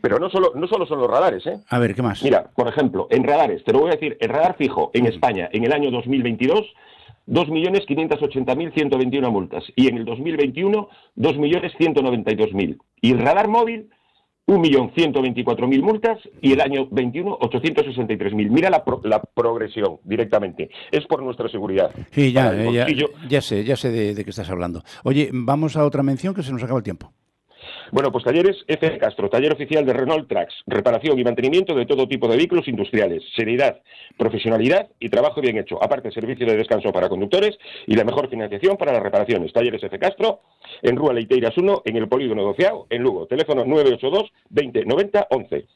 Pero 0.00 0.18
no 0.18 0.28
solo, 0.28 0.52
no 0.56 0.66
solo 0.66 0.86
son 0.86 0.98
los 0.98 1.08
radares, 1.08 1.46
¿eh? 1.46 1.60
A 1.68 1.78
ver, 1.78 1.94
¿qué 1.94 2.02
más? 2.02 2.22
Mira, 2.22 2.50
por 2.54 2.66
ejemplo, 2.66 3.06
en 3.10 3.22
radares, 3.22 3.62
te 3.62 3.72
lo 3.72 3.78
voy 3.80 3.90
a 3.90 3.94
decir, 3.94 4.16
el 4.20 4.28
radar 4.28 4.56
fijo 4.56 4.90
en 4.92 5.06
España 5.06 5.48
en 5.52 5.64
el 5.64 5.72
año 5.72 5.92
2022, 5.92 6.66
2.580.121 7.26 9.30
multas. 9.30 9.64
Y 9.76 9.88
en 9.88 9.98
el 9.98 10.04
2021, 10.04 10.88
2.192.000. 11.16 12.78
Y 13.00 13.12
el 13.12 13.18
radar 13.20 13.48
móvil, 13.48 13.88
1.124.000 14.46 15.82
multas. 15.82 16.18
Y 16.40 16.52
el 16.52 16.60
año 16.60 16.86
21, 16.90 17.38
863.000. 17.38 18.50
Mira 18.50 18.70
la, 18.70 18.84
pro- 18.84 19.00
la 19.04 19.20
progresión 19.22 19.98
directamente. 20.04 20.70
Es 20.90 21.06
por 21.06 21.22
nuestra 21.22 21.48
seguridad. 21.48 21.90
Sí, 22.10 22.32
ya, 22.32 22.54
ya, 22.70 22.86
ya 23.28 23.40
sé, 23.40 23.64
ya 23.64 23.76
sé 23.76 23.90
de, 23.90 24.14
de 24.14 24.24
qué 24.24 24.30
estás 24.30 24.50
hablando. 24.50 24.82
Oye, 25.04 25.30
vamos 25.32 25.76
a 25.76 25.84
otra 25.84 26.02
mención 26.02 26.34
que 26.34 26.42
se 26.42 26.52
nos 26.52 26.62
acaba 26.62 26.78
el 26.78 26.84
tiempo. 26.84 27.12
Bueno, 27.92 28.10
pues 28.10 28.24
Talleres 28.24 28.56
F. 28.66 28.98
Castro, 28.98 29.28
taller 29.28 29.52
oficial 29.52 29.84
de 29.84 29.92
Renault 29.92 30.28
Trucks, 30.28 30.54
reparación 30.66 31.18
y 31.18 31.24
mantenimiento 31.24 31.74
de 31.74 31.86
todo 31.86 32.08
tipo 32.08 32.28
de 32.28 32.36
vehículos 32.36 32.66
industriales, 32.66 33.22
seriedad, 33.36 33.80
profesionalidad 34.16 34.88
y 34.98 35.08
trabajo 35.08 35.40
bien 35.40 35.58
hecho. 35.58 35.82
Aparte, 35.82 36.10
servicio 36.10 36.46
de 36.46 36.56
descanso 36.56 36.92
para 36.92 37.08
conductores 37.08 37.58
y 37.86 37.94
la 37.94 38.04
mejor 38.04 38.28
financiación 38.28 38.76
para 38.76 38.92
las 38.92 39.02
reparaciones. 39.02 39.52
Talleres 39.52 39.82
F. 39.82 39.98
Castro, 39.98 40.40
en 40.82 40.96
Rúa 40.96 41.12
Leiteiras 41.12 41.56
1, 41.56 41.82
en 41.84 41.96
el 41.96 42.08
Polígono 42.08 42.42
Doceao, 42.42 42.86
en 42.90 43.02
Lugo. 43.02 43.26
Teléfono 43.26 43.64
982 43.64 44.32
20 44.50 44.84
90 44.84 45.26
11. 45.30 45.66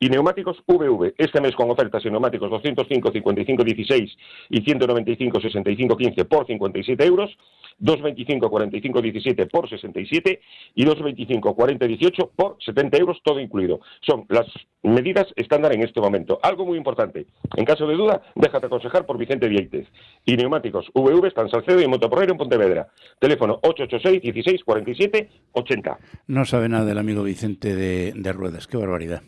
Y 0.00 0.08
neumáticos 0.08 0.62
VV, 0.66 1.14
este 1.18 1.40
mes 1.40 1.54
con 1.54 1.70
ofertas 1.70 2.04
en 2.04 2.12
neumáticos 2.12 2.50
205 2.50 3.12
55 3.12 3.64
16 3.64 4.16
y 4.50 4.60
195 4.60 5.40
65 5.40 5.96
15 5.96 6.24
por 6.24 6.46
57 6.46 7.04
euros, 7.06 7.30
225 7.78 8.50
45 8.50 9.02
17 9.02 9.46
por 9.46 9.68
67 9.68 10.40
y 10.74 10.84
225 10.84 11.53
40 11.54 11.86
18 11.86 12.32
por 12.36 12.56
70 12.64 12.98
euros, 12.98 13.20
todo 13.24 13.40
incluido. 13.40 13.80
Son 14.00 14.24
las 14.28 14.46
medidas 14.82 15.26
estándar 15.36 15.74
en 15.74 15.82
este 15.82 16.00
momento. 16.00 16.38
Algo 16.42 16.64
muy 16.64 16.78
importante, 16.78 17.26
en 17.56 17.64
caso 17.64 17.86
de 17.86 17.94
duda, 17.94 18.22
déjate 18.34 18.66
aconsejar 18.66 19.06
por 19.06 19.18
Vicente 19.18 19.48
Vieites. 19.48 19.88
Y 20.24 20.36
neumáticos 20.36 20.90
VV 20.94 21.26
están 21.26 21.48
Salcedo 21.48 21.80
y 21.80 21.88
Motoporrero 21.88 22.32
en 22.32 22.38
Pontevedra. 22.38 22.88
Teléfono 23.18 23.58
886 23.62 24.22
16 24.22 24.64
47 24.64 25.30
80. 25.52 25.98
No 26.26 26.44
sabe 26.44 26.68
nada 26.68 26.84
del 26.84 26.98
amigo 26.98 27.22
Vicente 27.22 27.74
de, 27.74 28.12
de 28.14 28.32
Ruedas, 28.32 28.66
qué 28.66 28.76
barbaridad. 28.76 29.22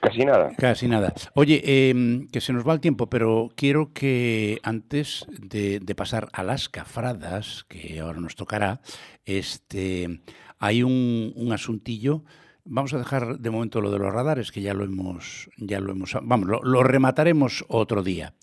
Casi 0.00 0.24
nada. 0.24 0.52
Casi 0.56 0.88
nada. 0.88 1.12
Oye, 1.34 1.60
eh, 1.64 2.26
que 2.30 2.40
se 2.40 2.52
nos 2.52 2.66
va 2.66 2.72
el 2.72 2.80
tiempo, 2.80 3.08
pero 3.08 3.48
quiero 3.56 3.92
que 3.92 4.60
antes 4.62 5.26
de, 5.28 5.80
de, 5.80 5.94
pasar 5.94 6.28
a 6.32 6.44
las 6.44 6.68
cafradas, 6.68 7.64
que 7.68 8.00
ahora 8.00 8.20
nos 8.20 8.36
tocará, 8.36 8.80
este, 9.24 10.20
hay 10.58 10.82
un, 10.82 11.32
un, 11.36 11.52
asuntillo. 11.52 12.22
Vamos 12.64 12.92
a 12.94 12.98
dejar 12.98 13.38
de 13.38 13.50
momento 13.50 13.80
lo 13.80 13.90
de 13.90 13.98
los 13.98 14.12
radares, 14.12 14.52
que 14.52 14.60
ya 14.60 14.74
lo 14.74 14.84
hemos, 14.84 15.48
ya 15.56 15.80
lo 15.80 15.92
hemos, 15.92 16.16
vamos, 16.22 16.48
lo, 16.48 16.60
lo 16.62 16.82
remataremos 16.82 17.64
otro 17.68 18.02
día. 18.02 18.34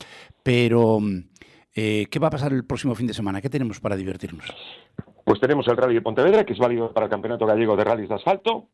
Pero, 0.44 1.00
eh, 1.76 2.08
¿qué 2.10 2.20
va 2.20 2.28
a 2.28 2.32
pasar 2.32 2.54
el 2.54 2.66
próximo 2.66 2.96
fin 2.96 3.08
de 3.08 3.14
semana? 3.14 3.42
¿Qué 3.42 3.50
tenemos 3.50 3.80
para 3.80 3.96
divertirnos? 3.96 4.46
Pues 5.24 5.40
tenemos 5.40 5.68
el 5.68 5.78
Rally 5.78 5.96
de 5.96 6.02
Pontevedra, 6.02 6.46
que 6.46 6.54
es 6.54 6.60
válido 6.60 6.92
para 6.94 7.06
el 7.08 7.10
Campeonato 7.12 7.46
Gallego 7.46 7.76
de 7.76 7.84
Rallys 7.84 8.10
de 8.10 8.16
Asfalto, 8.16 8.70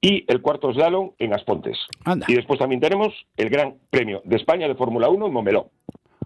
y 0.00 0.24
el 0.28 0.40
cuarto 0.40 0.72
slalom 0.72 1.12
en 1.18 1.34
Aspontes. 1.34 1.76
Anda. 2.04 2.26
Y 2.28 2.34
después 2.34 2.58
también 2.58 2.80
tenemos 2.80 3.12
el 3.36 3.50
Gran 3.50 3.74
Premio 3.90 4.22
de 4.24 4.36
España 4.36 4.66
de 4.68 4.74
Fórmula 4.74 5.08
1 5.08 5.26
en 5.26 5.32
Momeló. 5.32 5.70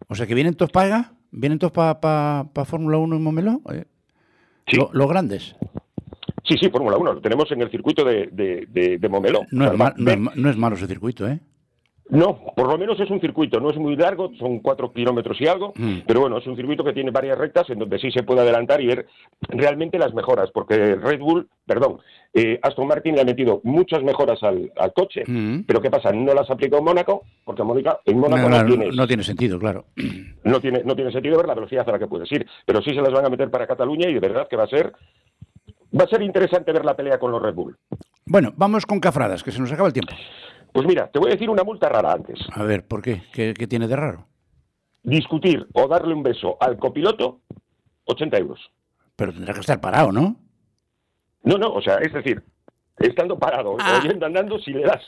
O 0.08 0.14
sea 0.14 0.26
que 0.26 0.34
vienen 0.34 0.54
todos 0.54 0.70
para 0.72 1.12
vienen 1.32 1.58
todos 1.58 1.72
para 1.72 2.00
pa, 2.00 2.48
pa 2.52 2.64
Fórmula 2.64 2.98
1 2.98 3.16
en 3.16 3.22
Momeló. 3.22 3.60
Eh, 3.72 3.84
Sí. 4.66 4.76
Lo- 4.76 4.90
los 4.92 5.08
grandes. 5.08 5.56
Sí, 6.50 6.56
sí, 6.60 6.68
Fórmula 6.68 6.96
1, 6.96 7.12
lo 7.14 7.20
tenemos 7.20 7.50
en 7.52 7.62
el 7.62 7.70
circuito 7.70 8.04
de, 8.04 8.28
de, 8.32 8.66
de, 8.68 8.98
de 8.98 9.08
Momeló. 9.08 9.42
No 9.52 9.66
es, 9.72 9.78
no, 9.78 10.10
es, 10.10 10.36
no 10.36 10.50
es 10.50 10.56
malo 10.56 10.74
ese 10.74 10.88
circuito, 10.88 11.28
¿eh? 11.28 11.38
No, 12.08 12.40
por 12.56 12.66
lo 12.66 12.76
menos 12.76 12.98
es 12.98 13.08
un 13.08 13.20
circuito, 13.20 13.60
no 13.60 13.70
es 13.70 13.76
muy 13.76 13.94
largo, 13.94 14.32
son 14.36 14.58
cuatro 14.58 14.92
kilómetros 14.92 15.40
y 15.40 15.46
algo, 15.46 15.72
Mm. 15.76 15.98
pero 16.08 16.18
bueno, 16.22 16.38
es 16.38 16.46
un 16.48 16.56
circuito 16.56 16.82
que 16.82 16.92
tiene 16.92 17.12
varias 17.12 17.38
rectas 17.38 17.70
en 17.70 17.78
donde 17.78 18.00
sí 18.00 18.10
se 18.10 18.24
puede 18.24 18.40
adelantar 18.40 18.80
y 18.80 18.86
ver 18.88 19.06
realmente 19.48 19.96
las 19.96 20.12
mejoras, 20.12 20.50
porque 20.52 20.96
Red 20.96 21.20
Bull, 21.20 21.46
perdón, 21.64 21.98
eh, 22.34 22.58
Aston 22.64 22.88
Martin 22.88 23.14
le 23.14 23.20
ha 23.20 23.24
metido 23.24 23.60
muchas 23.62 24.02
mejoras 24.02 24.42
al, 24.42 24.72
al 24.76 24.92
coche, 24.92 25.22
Mm. 25.24 25.60
pero 25.68 25.80
¿qué 25.80 25.88
pasa? 25.88 26.10
No 26.10 26.34
las 26.34 26.50
aplicó 26.50 26.78
en 26.78 26.84
Mónaco, 26.84 27.22
porque 27.44 27.62
en 27.62 27.68
Mónaco, 27.68 28.00
en 28.04 28.18
Mónaco 28.18 28.36
No, 28.42 28.48
no, 28.48 28.56
claro, 28.56 28.66
tienes- 28.74 28.96
no 28.96 29.06
tiene 29.06 29.22
sentido, 29.22 29.58
claro. 29.60 29.84
no 30.42 30.60
tiene, 30.60 30.82
no 30.84 30.96
tiene 30.96 31.12
sentido 31.12 31.36
ver 31.36 31.46
la 31.46 31.54
velocidad 31.54 31.88
a 31.88 31.92
la 31.92 31.98
que 32.00 32.08
puedes 32.08 32.32
ir, 32.32 32.44
pero 32.66 32.82
sí 32.82 32.90
se 32.90 33.00
las 33.02 33.12
van 33.12 33.26
a 33.26 33.30
meter 33.30 33.48
para 33.52 33.68
Cataluña 33.68 34.08
y 34.10 34.14
de 34.14 34.20
verdad 34.20 34.48
que 34.50 34.56
va 34.56 34.64
a 34.64 34.68
ser 34.68 34.92
va 35.98 36.04
a 36.04 36.08
ser 36.08 36.22
interesante 36.22 36.72
ver 36.72 36.84
la 36.84 36.94
pelea 36.96 37.18
con 37.18 37.30
los 37.32 37.40
Red 37.42 37.54
Bull. 37.54 37.76
Bueno, 38.26 38.52
vamos 38.56 38.86
con 38.86 39.00
cafradas, 39.00 39.42
que 39.42 39.50
se 39.52 39.60
nos 39.60 39.72
acaba 39.72 39.88
el 39.88 39.92
tiempo. 39.94 40.12
Pues 40.72 40.86
mira, 40.86 41.08
te 41.10 41.18
voy 41.18 41.30
a 41.30 41.34
decir 41.34 41.50
una 41.50 41.64
multa 41.64 41.88
rara 41.88 42.12
antes. 42.12 42.38
A 42.52 42.62
ver, 42.62 42.86
¿por 42.86 43.02
qué? 43.02 43.22
¿Qué, 43.32 43.54
qué 43.54 43.66
tiene 43.66 43.88
de 43.88 43.96
raro? 43.96 44.26
Discutir 45.02 45.66
o 45.72 45.88
darle 45.88 46.14
un 46.14 46.22
beso 46.22 46.56
al 46.60 46.76
copiloto, 46.78 47.40
80 48.04 48.38
euros. 48.38 48.60
Pero 49.16 49.32
tendrá 49.32 49.52
que 49.54 49.60
estar 49.60 49.80
parado, 49.80 50.12
¿no? 50.12 50.36
No, 51.42 51.56
no, 51.56 51.72
o 51.72 51.80
sea, 51.82 51.96
es 51.96 52.12
decir, 52.12 52.42
estando 52.98 53.38
parado, 53.38 53.76
Ah. 53.80 53.98
o 54.02 54.06
yendo 54.06 54.26
andando, 54.26 54.58
si 54.58 54.72
le 54.72 54.82
das, 54.82 55.02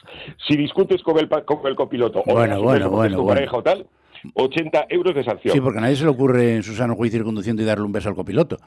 si 0.48 0.56
discutes 0.56 1.02
con 1.02 1.18
el, 1.18 1.28
con 1.28 1.66
el 1.66 1.76
copiloto 1.76 2.20
o 2.26 2.32
Bueno, 2.32 2.56
un 2.58 2.64
bueno, 2.64 2.90
bueno, 2.90 3.04
es 3.04 3.12
tu 3.16 3.22
bueno. 3.22 3.34
pareja 3.34 3.56
o 3.58 3.62
tal, 3.62 3.86
80 4.34 4.86
euros 4.88 5.14
de 5.14 5.24
sanción. 5.24 5.52
Sí, 5.54 5.60
porque 5.60 5.78
a 5.78 5.82
nadie 5.82 5.96
se 5.96 6.04
le 6.04 6.10
ocurre 6.10 6.56
en 6.56 6.62
su 6.62 6.74
sano 6.74 6.94
juicio 6.94 7.18
ir 7.18 7.24
conduciendo 7.24 7.62
y 7.62 7.64
darle 7.64 7.84
un 7.84 7.92
beso 7.92 8.08
al 8.08 8.14
copiloto. 8.14 8.58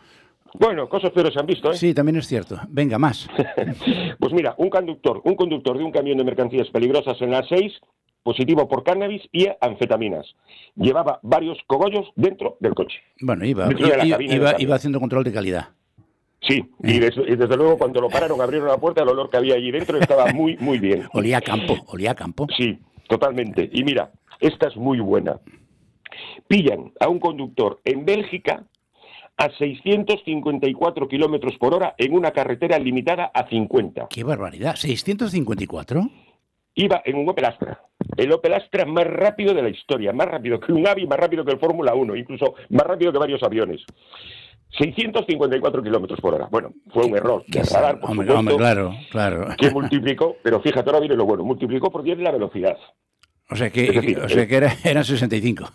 Bueno, 0.57 0.87
cosas 0.87 1.11
peores 1.11 1.33
se 1.33 1.39
han 1.39 1.45
visto, 1.45 1.71
¿eh? 1.71 1.75
Sí, 1.75 1.93
también 1.93 2.15
es 2.17 2.27
cierto. 2.27 2.59
Venga, 2.69 2.97
más. 2.97 3.27
Pues 4.19 4.33
mira, 4.33 4.55
un 4.57 4.69
conductor, 4.69 5.21
un 5.25 5.35
conductor 5.35 5.77
de 5.77 5.83
un 5.83 5.91
camión 5.91 6.17
de 6.17 6.23
mercancías 6.23 6.67
peligrosas 6.69 7.21
en 7.21 7.31
la 7.31 7.43
6, 7.47 7.73
positivo 8.23 8.67
por 8.67 8.83
cannabis 8.83 9.21
y 9.31 9.47
anfetaminas. 9.61 10.25
Llevaba 10.75 11.19
varios 11.21 11.57
cogollos 11.67 12.07
dentro 12.15 12.57
del 12.59 12.73
coche. 12.73 12.97
Bueno, 13.21 13.45
iba, 13.45 13.67
de 13.67 13.75
iba, 14.33 14.55
iba- 14.59 14.75
haciendo 14.75 14.99
control 14.99 15.23
de 15.25 15.33
calidad. 15.33 15.69
Sí, 16.41 16.63
y 16.83 16.99
des- 16.99 17.17
y 17.17 17.35
desde, 17.35 17.57
luego 17.57 17.77
cuando 17.77 18.01
lo 18.01 18.09
pararon, 18.09 18.39
abrieron 18.41 18.67
la 18.67 18.77
puerta, 18.77 19.03
el 19.03 19.09
olor 19.09 19.29
que 19.29 19.37
había 19.37 19.55
allí 19.55 19.71
dentro 19.71 19.97
estaba 19.99 20.31
muy, 20.33 20.57
muy 20.57 20.79
bien. 20.79 21.03
Olía 21.13 21.37
a 21.37 21.41
campo, 21.41 21.75
olía 21.87 22.11
a 22.11 22.15
campo. 22.15 22.47
Sí, 22.57 22.79
totalmente. 23.07 23.69
Y 23.73 23.83
mira, 23.83 24.11
esta 24.39 24.67
es 24.67 24.75
muy 24.75 24.99
buena. 24.99 25.39
Pillan 26.47 26.91
a 26.99 27.09
un 27.09 27.19
conductor 27.19 27.79
en 27.83 28.05
Bélgica 28.05 28.63
a 29.37 29.49
654 29.49 31.07
kilómetros 31.07 31.57
por 31.57 31.73
hora 31.73 31.93
en 31.97 32.13
una 32.13 32.31
carretera 32.31 32.79
limitada 32.79 33.31
a 33.33 33.47
50. 33.47 34.07
¡Qué 34.09 34.23
barbaridad! 34.23 34.75
¿654? 34.75 36.09
Iba 36.75 37.01
en 37.05 37.15
un 37.15 37.29
Opel 37.29 37.45
Astra. 37.45 37.81
El 38.17 38.31
Opel 38.31 38.53
Astra 38.53 38.85
más 38.85 39.05
rápido 39.07 39.53
de 39.53 39.61
la 39.61 39.69
historia, 39.69 40.13
más 40.13 40.27
rápido 40.27 40.59
que 40.59 40.73
un 40.73 40.87
Avi, 40.87 41.07
más 41.07 41.19
rápido 41.19 41.43
que 41.45 41.51
el 41.51 41.59
Fórmula 41.59 41.95
1, 41.95 42.15
incluso 42.15 42.55
más 42.69 42.85
rápido 42.85 43.11
que 43.11 43.17
varios 43.17 43.41
aviones. 43.43 43.81
654 44.77 45.83
kilómetros 45.83 46.19
por 46.19 46.33
hora. 46.33 46.47
Bueno, 46.51 46.73
fue 46.93 47.05
un 47.05 47.15
error 47.15 47.45
de 47.47 47.61
radar, 47.63 47.99
por 47.99 48.11
Hombre, 48.11 48.27
supuesto, 48.27 48.39
hombre, 48.39 48.57
claro, 48.57 48.93
claro. 49.09 49.47
que 49.57 49.69
multiplicó, 49.71 50.35
pero 50.43 50.59
fíjate 50.61 50.89
ahora 50.89 50.99
viene 50.99 51.15
lo 51.15 51.25
bueno, 51.25 51.43
multiplicó 51.45 51.89
por 51.89 52.03
10 52.03 52.19
la 52.19 52.31
velocidad. 52.31 52.77
O 53.49 53.55
sea 53.55 53.69
que, 53.69 53.91
decir, 53.91 54.19
o 54.19 54.29
sea 54.29 54.47
que 54.47 54.55
era, 54.55 54.75
eran 54.83 55.03
65. 55.03 55.69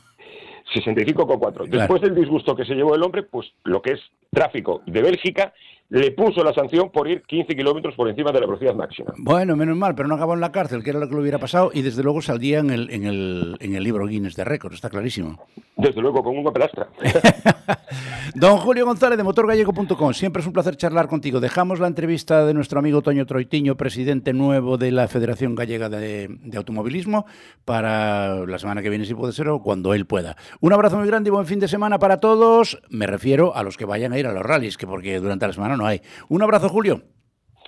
65,4. 0.75 1.53
Claro. 1.53 1.67
Después 1.67 2.03
del 2.03 2.15
disgusto 2.15 2.55
que 2.55 2.65
se 2.65 2.75
llevó 2.75 2.95
el 2.95 3.03
hombre, 3.03 3.23
pues 3.23 3.53
lo 3.65 3.83
que 3.83 3.93
es 3.93 4.01
tráfico 4.31 4.83
de 4.87 5.03
Bélgica, 5.03 5.53
le 5.91 6.13
puso 6.13 6.45
la 6.45 6.55
sanción 6.55 6.91
por 6.91 7.09
ir 7.09 7.23
15 7.23 7.55
kilómetros 7.57 7.95
por 7.97 8.09
encima 8.09 8.31
de 8.31 8.41
la 8.41 8.47
velocidad 8.47 8.75
máxima. 8.75 9.13
Bueno, 9.19 9.57
menos 9.57 9.77
mal, 9.77 9.97
pero 9.97 10.09
no 10.09 10.15
acabó 10.15 10.35
en 10.35 10.41
la 10.41 10.53
cárcel, 10.53 10.85
que 10.85 10.91
era 10.91 11.01
lo 11.01 11.09
que 11.09 11.15
le 11.17 11.21
hubiera 11.21 11.39
pasado, 11.39 11.73
y 11.75 11.83
desde 11.83 12.05
luego 12.05 12.23
saldría 12.23 12.61
en 12.61 12.71
el, 12.71 12.91
en 12.91 13.05
el, 13.07 13.57
en 13.59 13.75
el 13.75 13.83
libro 13.83 14.07
Guinness 14.07 14.37
de 14.37 14.45
récords, 14.45 14.77
está 14.77 14.89
clarísimo. 14.89 15.45
Desde 15.77 16.01
luego, 16.01 16.23
con 16.23 16.39
un 16.39 16.47
Opel 16.47 16.63
Astra. 16.63 16.89
Don 18.37 18.59
Julio 18.59 18.87
González 18.87 19.19
de 19.19 19.25
motorgallego.com, 19.25 20.13
siempre 20.13 20.41
es 20.41 20.47
un 20.47 20.53
placer 20.53 20.77
charlar 20.77 21.09
contigo. 21.09 21.41
Dejamos 21.41 21.81
la 21.81 21.89
entrevista 21.89 22.47
de 22.47 22.55
nuestro 22.55 22.79
amigo 22.79 23.03
Toño 23.03 23.27
Troitiño, 23.27 23.77
presidente 23.77 24.33
nuevo 24.33 24.79
de 24.79 24.93
la 24.93 25.09
Federación 25.09 25.57
Gallega 25.57 25.89
de, 25.89 26.29
de 26.29 26.57
Automovilismo, 26.57 27.27
para 27.65 28.47
la 28.47 28.59
semana 28.61 28.83
que 28.83 28.91
viene, 28.91 29.07
si 29.07 29.15
puede 29.15 29.33
ser, 29.33 29.49
o 29.49 29.61
cuando 29.61 29.93
él 29.95 30.07
pueda. 30.07 30.37
Un 30.61 30.73
abrazo 30.73 30.99
muy 30.99 31.09
grande 31.09 31.29
y 31.29 31.33
buen 31.33 31.47
fin 31.47 31.59
de 31.59 31.67
semana 31.67 31.99
para 31.99 32.21
todos. 32.21 32.81
Me 32.91 33.09
refiero 33.09 33.57
a 33.57 33.65
los 33.65 33.77
que 33.77 33.87
vayan 33.87 34.13
a 34.13 34.19
ir 34.19 34.29
a 34.29 34.33
los 34.33 34.45
rallies, 34.45 34.77
que 34.77 34.87
porque 34.87 35.19
durante 35.19 35.49
la 35.49 35.53
semana 35.53 35.77
no 35.81 35.87
hay. 35.87 36.03
Un 36.29 36.43
abrazo, 36.43 36.69
Julio. 36.69 37.03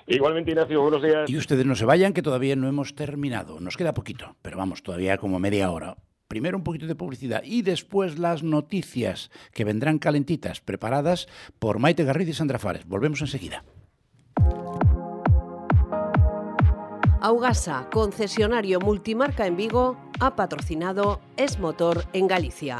Igualmente, 0.07 0.51
Ignacio, 0.51 0.81
buenos 0.81 1.01
días. 1.01 1.29
Y 1.29 1.37
ustedes 1.37 1.65
no 1.65 1.75
se 1.75 1.85
vayan, 1.85 2.13
que 2.13 2.21
todavía 2.21 2.55
no 2.55 2.67
hemos 2.67 2.95
terminado. 2.95 3.59
Nos 3.59 3.77
queda 3.77 3.93
poquito, 3.93 4.35
pero 4.41 4.57
vamos, 4.57 4.83
todavía 4.83 5.17
como 5.17 5.39
media 5.39 5.71
hora. 5.71 5.97
Primero 6.27 6.57
un 6.57 6.63
poquito 6.63 6.87
de 6.87 6.95
publicidad 6.95 7.43
y 7.43 7.61
después 7.61 8.17
las 8.17 8.43
noticias 8.43 9.29
que 9.53 9.63
vendrán 9.65 9.99
calentitas, 9.99 10.61
preparadas 10.61 11.27
por 11.59 11.79
Maite 11.79 12.03
Garrido 12.03 12.31
y 12.31 12.33
Sandra 12.33 12.59
Fares. 12.59 12.85
Volvemos 12.85 13.21
enseguida. 13.21 13.63
Augasa, 17.21 17.87
concesionario 17.89 18.79
multimarca 18.79 19.47
en 19.47 19.55
Vigo, 19.55 19.97
ha 20.19 20.35
patrocinado 20.35 21.21
Es 21.37 21.57
Motor 21.57 22.05
en 22.11 22.27
Galicia. 22.27 22.79